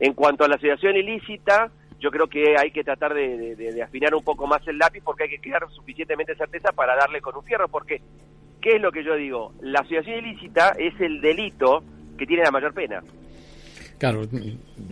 En 0.00 0.14
cuanto 0.14 0.44
a 0.44 0.48
la 0.48 0.56
asociación 0.56 0.96
ilícita, 0.96 1.70
yo 2.00 2.10
creo 2.10 2.26
que 2.26 2.56
hay 2.58 2.72
que 2.72 2.82
tratar 2.82 3.14
de, 3.14 3.54
de, 3.54 3.82
afinar 3.82 4.14
un 4.14 4.24
poco 4.24 4.46
más 4.46 4.66
el 4.66 4.78
lápiz 4.78 5.02
porque 5.04 5.24
hay 5.24 5.30
que 5.30 5.38
quedar 5.38 5.68
suficientemente 5.70 6.34
certeza 6.34 6.72
para 6.72 6.96
darle 6.96 7.20
con 7.20 7.36
un 7.36 7.44
fierro, 7.44 7.68
porque 7.68 8.00
¿qué 8.60 8.76
es 8.76 8.82
lo 8.82 8.90
que 8.90 9.04
yo 9.04 9.14
digo? 9.14 9.52
La 9.60 9.80
asociación 9.80 10.24
ilícita 10.24 10.70
es 10.78 10.98
el 10.98 11.20
delito 11.20 11.84
que 12.20 12.26
tiene 12.26 12.42
la 12.42 12.50
mayor 12.50 12.74
pena. 12.74 13.02
Claro, 13.96 14.24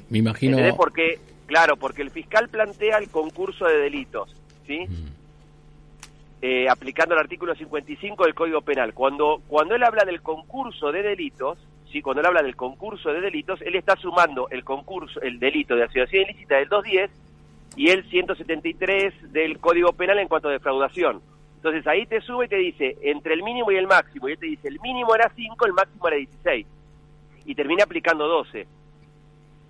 me 0.08 0.18
imagino... 0.18 0.56
Porque, 0.76 1.18
claro, 1.44 1.76
porque 1.76 2.00
el 2.00 2.10
fiscal 2.10 2.48
plantea 2.48 2.96
el 2.96 3.10
concurso 3.10 3.66
de 3.66 3.76
delitos, 3.76 4.34
¿sí? 4.66 4.86
Mm. 4.88 5.08
Eh, 6.40 6.68
aplicando 6.70 7.14
el 7.14 7.20
artículo 7.20 7.54
55 7.54 8.24
del 8.24 8.34
Código 8.34 8.62
Penal. 8.62 8.94
Cuando, 8.94 9.42
cuando 9.46 9.74
él 9.74 9.82
habla 9.82 10.06
del 10.06 10.22
concurso 10.22 10.90
de 10.90 11.02
delitos, 11.02 11.58
¿sí? 11.92 12.00
cuando 12.00 12.22
él 12.22 12.28
habla 12.28 12.42
del 12.42 12.56
concurso 12.56 13.12
de 13.12 13.20
delitos, 13.20 13.60
él 13.60 13.74
está 13.74 13.94
sumando 13.96 14.48
el 14.48 14.64
concurso, 14.64 15.20
el 15.20 15.38
delito 15.38 15.76
de 15.76 15.82
asociación 15.82 16.30
ilícita 16.30 16.56
del 16.56 16.68
210 16.70 17.10
y 17.76 17.90
el 17.90 18.08
173 18.08 19.32
del 19.32 19.58
Código 19.58 19.92
Penal 19.92 20.18
en 20.18 20.28
cuanto 20.28 20.48
a 20.48 20.52
defraudación. 20.52 21.20
Entonces 21.56 21.86
ahí 21.86 22.06
te 22.06 22.22
sube 22.22 22.46
y 22.46 22.48
te 22.48 22.56
dice 22.56 22.96
entre 23.02 23.34
el 23.34 23.42
mínimo 23.42 23.70
y 23.70 23.76
el 23.76 23.86
máximo. 23.86 24.28
Y 24.28 24.32
él 24.32 24.38
te 24.38 24.46
dice 24.46 24.68
el 24.68 24.80
mínimo 24.80 25.14
era 25.14 25.30
5, 25.36 25.66
el 25.66 25.72
máximo 25.74 26.08
era 26.08 26.16
16 26.16 26.66
y 27.48 27.54
termina 27.54 27.84
aplicando 27.84 28.28
12. 28.28 28.66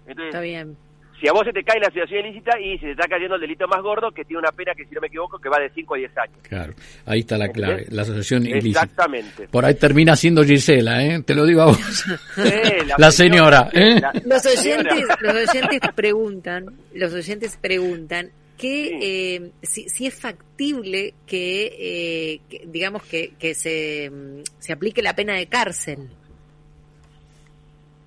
Entonces, 0.08 0.26
Está 0.26 0.40
bien. 0.40 0.76
Si 1.20 1.28
a 1.28 1.32
vos 1.32 1.44
se 1.44 1.52
te 1.52 1.64
cae 1.64 1.80
la 1.80 1.90
situación 1.90 2.26
ilícita 2.26 2.58
y 2.60 2.78
se 2.78 2.86
te 2.86 2.90
está 2.92 3.08
cayendo 3.08 3.36
el 3.36 3.40
delito 3.40 3.66
más 3.66 3.82
gordo, 3.82 4.10
que 4.10 4.24
tiene 4.24 4.40
una 4.40 4.52
pena 4.52 4.72
que, 4.76 4.84
si 4.84 4.94
no 4.94 5.00
me 5.00 5.08
equivoco, 5.08 5.38
que 5.38 5.48
va 5.48 5.58
de 5.58 5.70
5 5.70 5.94
a 5.94 5.98
10 5.98 6.18
años. 6.18 6.36
Claro, 6.42 6.74
ahí 7.06 7.20
está 7.20 7.38
la 7.38 7.48
clave, 7.48 7.86
la 7.90 8.02
asociación 8.02 8.46
ilícita. 8.46 8.82
Exactamente. 8.82 9.48
Por 9.48 9.64
ahí 9.64 9.74
termina 9.74 10.14
siendo 10.14 10.44
Gisela, 10.44 11.04
¿eh? 11.04 11.22
Te 11.24 11.34
lo 11.34 11.44
digo 11.44 11.62
a 11.62 11.66
vos. 11.66 12.04
la, 12.98 13.10
señora, 13.10 13.68
¿eh? 13.72 14.00
los, 14.24 14.46
oyentes, 14.46 15.04
los 15.20 15.48
oyentes 15.48 15.80
preguntan, 15.94 16.66
los 16.94 17.12
oyentes 17.12 17.56
preguntan 17.60 18.30
que 18.56 18.98
eh, 19.36 19.50
si, 19.62 19.88
si, 19.88 20.06
es 20.06 20.14
factible 20.14 21.14
que, 21.26 21.66
eh, 21.78 22.40
que 22.48 22.64
digamos 22.66 23.02
que, 23.04 23.34
que 23.38 23.54
se, 23.54 24.10
se 24.58 24.72
aplique 24.72 25.02
la 25.02 25.14
pena 25.14 25.34
de 25.34 25.46
cárcel. 25.46 26.08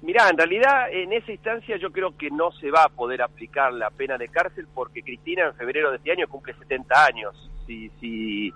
Mirá, 0.01 0.29
en 0.29 0.37
realidad 0.37 0.91
en 0.91 1.13
esa 1.13 1.31
instancia 1.31 1.77
yo 1.77 1.91
creo 1.91 2.17
que 2.17 2.31
no 2.31 2.51
se 2.53 2.71
va 2.71 2.85
a 2.85 2.89
poder 2.89 3.21
aplicar 3.21 3.71
la 3.71 3.91
pena 3.91 4.17
de 4.17 4.29
cárcel 4.29 4.67
porque 4.73 5.03
Cristina 5.03 5.45
en 5.47 5.55
febrero 5.55 5.91
de 5.91 5.97
este 5.97 6.11
año 6.11 6.27
cumple 6.27 6.55
70 6.55 7.05
años. 7.05 7.51
Si, 7.67 7.89
si 7.99 8.51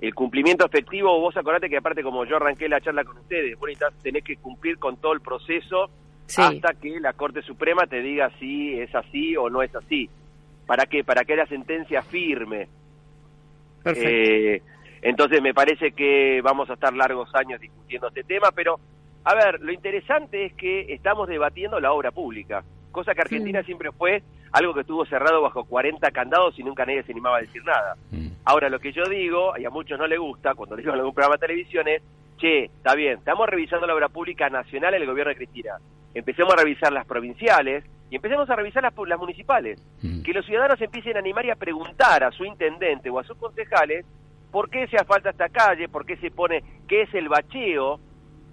el 0.00 0.14
cumplimiento 0.14 0.66
efectivo, 0.66 1.18
vos 1.20 1.36
acordate 1.36 1.70
que 1.70 1.78
aparte 1.78 2.02
como 2.02 2.26
yo 2.26 2.36
arranqué 2.36 2.68
la 2.68 2.80
charla 2.80 3.04
con 3.04 3.16
ustedes, 3.16 3.58
vos 3.58 3.70
tenés 4.02 4.24
que 4.24 4.36
cumplir 4.36 4.78
con 4.78 4.98
todo 4.98 5.14
el 5.14 5.22
proceso 5.22 5.88
hasta 6.36 6.74
que 6.74 7.00
la 7.00 7.14
Corte 7.14 7.42
Suprema 7.42 7.86
te 7.86 8.00
diga 8.00 8.30
si 8.38 8.78
es 8.78 8.94
así 8.94 9.36
o 9.36 9.48
no 9.48 9.62
es 9.62 9.74
así. 9.74 10.10
¿Para 10.66 10.84
qué? 10.84 11.02
Para 11.04 11.24
que 11.24 11.34
haya 11.34 11.46
sentencia 11.46 12.02
firme. 12.02 12.68
Eh, 13.86 14.62
entonces 15.02 15.42
me 15.42 15.52
parece 15.52 15.92
que 15.92 16.40
vamos 16.42 16.68
a 16.70 16.74
estar 16.74 16.94
largos 16.94 17.28
años 17.34 17.60
discutiendo 17.60 18.08
este 18.08 18.24
tema, 18.24 18.50
pero 18.54 18.80
a 19.24 19.34
ver, 19.34 19.60
lo 19.60 19.72
interesante 19.72 20.44
es 20.44 20.52
que 20.54 20.92
estamos 20.92 21.28
debatiendo 21.28 21.80
la 21.80 21.92
obra 21.92 22.10
pública, 22.10 22.62
cosa 22.92 23.14
que 23.14 23.22
Argentina 23.22 23.62
siempre 23.62 23.90
fue 23.92 24.22
algo 24.52 24.72
que 24.72 24.82
estuvo 24.82 25.04
cerrado 25.06 25.42
bajo 25.42 25.64
40 25.64 26.10
candados 26.12 26.58
y 26.58 26.62
nunca 26.62 26.86
nadie 26.86 27.02
se 27.02 27.12
animaba 27.12 27.38
a 27.38 27.40
decir 27.40 27.64
nada. 27.64 27.96
Mm. 28.12 28.28
Ahora, 28.44 28.68
lo 28.68 28.78
que 28.78 28.92
yo 28.92 29.04
digo, 29.04 29.54
y 29.58 29.64
a 29.64 29.70
muchos 29.70 29.98
no 29.98 30.06
les 30.06 30.18
gusta, 30.18 30.54
cuando 30.54 30.76
digo 30.76 30.92
en 30.92 30.98
algún 30.98 31.14
programa 31.14 31.36
de 31.36 31.46
televisión, 31.46 31.88
es, 31.88 32.02
che, 32.38 32.66
está 32.66 32.94
bien, 32.94 33.18
estamos 33.18 33.48
revisando 33.48 33.86
la 33.86 33.94
obra 33.94 34.08
pública 34.08 34.48
nacional 34.48 34.94
en 34.94 35.02
el 35.02 35.08
gobierno 35.08 35.30
de 35.30 35.36
Cristina. 35.36 35.78
Empecemos 36.14 36.52
a 36.52 36.56
revisar 36.56 36.92
las 36.92 37.06
provinciales 37.06 37.84
y 38.10 38.16
empecemos 38.16 38.48
a 38.48 38.54
revisar 38.54 38.82
las, 38.82 38.92
las 39.08 39.18
municipales. 39.18 39.82
Mm. 40.02 40.22
Que 40.22 40.32
los 40.32 40.46
ciudadanos 40.46 40.80
empiecen 40.80 41.16
a 41.16 41.20
animar 41.20 41.46
y 41.46 41.50
a 41.50 41.56
preguntar 41.56 42.22
a 42.22 42.30
su 42.30 42.44
intendente 42.44 43.10
o 43.10 43.18
a 43.18 43.24
sus 43.24 43.36
concejales 43.38 44.06
por 44.52 44.70
qué 44.70 44.86
se 44.86 44.96
asfalta 44.98 45.30
esta 45.30 45.48
calle, 45.48 45.88
por 45.88 46.06
qué 46.06 46.16
se 46.18 46.30
pone, 46.30 46.62
qué 46.86 47.02
es 47.02 47.14
el 47.14 47.28
bacheo, 47.28 47.98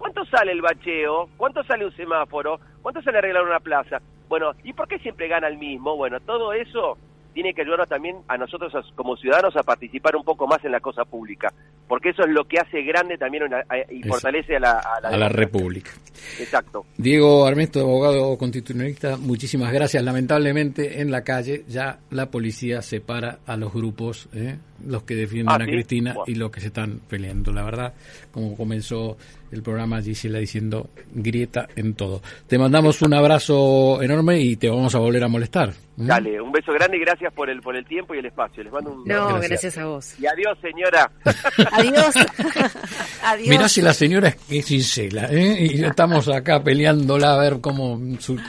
¿Cuánto 0.02 0.24
sale 0.24 0.50
el 0.50 0.60
bacheo? 0.60 1.28
¿Cuánto 1.36 1.62
sale 1.62 1.86
un 1.86 1.94
semáforo? 1.94 2.58
¿Cuánto 2.82 3.00
sale 3.02 3.18
arreglar 3.18 3.44
una 3.44 3.60
plaza? 3.60 3.98
Bueno, 4.28 4.50
¿y 4.64 4.72
por 4.72 4.88
qué 4.88 4.98
siempre 4.98 5.28
gana 5.28 5.46
el 5.46 5.58
mismo? 5.58 5.96
Bueno, 5.96 6.18
todo 6.18 6.52
eso 6.52 6.98
tiene 7.32 7.54
que 7.54 7.62
ayudarnos 7.62 7.88
también 7.88 8.16
a 8.26 8.36
nosotros 8.36 8.72
como 8.96 9.16
ciudadanos 9.16 9.56
a 9.56 9.62
participar 9.62 10.16
un 10.16 10.24
poco 10.24 10.48
más 10.48 10.58
en 10.64 10.72
la 10.72 10.80
cosa 10.80 11.04
pública, 11.04 11.52
porque 11.86 12.10
eso 12.10 12.22
es 12.22 12.30
lo 12.30 12.44
que 12.46 12.58
hace 12.58 12.82
grande 12.82 13.16
también 13.16 13.44
y 13.90 14.02
fortalece 14.02 14.56
a 14.56 14.58
la, 14.58 14.72
a 14.80 15.16
la, 15.16 15.28
República. 15.28 15.92
Exacto. 16.40 16.84
Diego 16.96 17.46
Armesto, 17.46 17.82
abogado 17.82 18.36
constitucionalista, 18.36 19.16
muchísimas 19.16 19.72
gracias. 19.72 20.02
Lamentablemente 20.02 21.00
en 21.00 21.12
la 21.12 21.22
calle 21.22 21.62
ya 21.68 22.00
la 22.10 22.28
policía 22.28 22.82
separa 22.82 23.38
a 23.46 23.56
los 23.56 23.72
grupos, 23.72 24.28
¿eh? 24.34 24.58
Los 24.86 25.02
que 25.04 25.14
defienden 25.14 25.60
ah, 25.60 25.64
a 25.64 25.66
Cristina 25.66 26.14
y 26.26 26.34
los 26.34 26.50
que 26.50 26.60
se 26.60 26.68
están 26.68 27.00
peleando. 27.08 27.52
La 27.52 27.62
verdad, 27.62 27.94
como 28.32 28.56
comenzó 28.56 29.16
el 29.52 29.62
programa 29.62 30.00
Gisela 30.00 30.38
diciendo 30.38 30.88
grieta 31.12 31.68
en 31.76 31.94
todo. 31.94 32.22
Te 32.48 32.58
mandamos 32.58 33.02
un 33.02 33.12
abrazo 33.14 34.02
enorme 34.02 34.40
y 34.40 34.56
te 34.56 34.68
vamos 34.68 34.94
a 34.94 34.98
volver 34.98 35.22
a 35.22 35.28
molestar. 35.28 35.74
¿Mm? 35.96 36.06
Dale, 36.06 36.40
un 36.40 36.50
beso 36.50 36.72
grande 36.72 36.96
y 36.96 37.00
gracias 37.00 37.30
por 37.34 37.50
el 37.50 37.60
por 37.60 37.76
el 37.76 37.84
tiempo 37.84 38.14
y 38.14 38.18
el 38.18 38.26
espacio. 38.26 38.62
Les 38.62 38.72
mando 38.72 38.92
un 38.92 39.04
No, 39.04 39.38
gracias, 39.38 39.76
a 39.76 39.84
vos. 39.84 40.18
Y 40.18 40.26
adiós, 40.26 40.58
señora. 40.62 41.10
adiós. 41.72 42.14
adiós. 43.22 43.48
Mirá 43.48 43.68
si 43.68 43.82
la 43.82 43.92
señora 43.92 44.34
es 44.48 44.64
sincera, 44.64 45.28
¿eh? 45.30 45.66
Y 45.70 45.84
estamos 45.84 46.28
acá 46.28 46.64
peleándola 46.64 47.34
a 47.34 47.38
ver 47.38 47.60
cómo, 47.60 48.00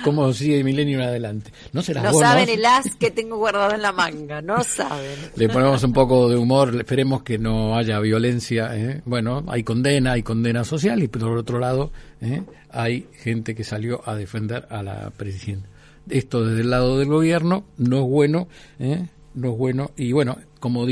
cómo 0.06 0.32
sigue 0.32 0.64
Milenio 0.64 1.00
en 1.00 1.06
adelante. 1.06 1.52
No 1.74 1.82
será 1.82 2.02
No 2.02 2.14
saben 2.14 2.48
el 2.48 2.66
as 2.66 2.96
que 2.96 3.12
tengo 3.12 3.36
guardado 3.38 3.76
en 3.76 3.82
la 3.82 3.92
manga, 3.92 4.42
no 4.42 4.64
saben. 4.64 5.20
Le 5.36 5.50
ponemos 5.50 5.84
un 5.84 5.92
poco 5.92 6.23
de 6.30 6.38
humor, 6.38 6.76
esperemos 6.76 7.24
que 7.24 7.38
no 7.38 7.78
haya 7.78 8.00
violencia. 8.00 8.76
¿eh? 8.76 9.02
Bueno, 9.06 9.44
hay 9.48 9.64
condena, 9.64 10.14
hay 10.14 10.24
condena 10.24 10.64
social 10.64 11.02
y 11.04 11.08
por 11.08 11.38
otro 11.38 11.60
lado 11.60 11.92
¿eh? 12.22 12.44
hay 12.70 13.08
gente 13.14 13.56
que 13.56 13.64
salió 13.64 14.08
a 14.08 14.16
defender 14.16 14.68
a 14.70 14.84
la 14.84 15.12
presidenta. 15.16 15.70
Esto 16.10 16.46
desde 16.46 16.62
el 16.62 16.70
lado 16.70 17.00
del 17.00 17.08
gobierno 17.08 17.66
no 17.78 18.04
es 18.04 18.10
bueno, 18.10 18.48
¿eh? 18.80 19.08
no 19.36 19.52
es 19.52 19.58
bueno 19.58 19.92
y 19.96 20.12
bueno, 20.12 20.38
como 20.60 20.86
dije 20.86 20.92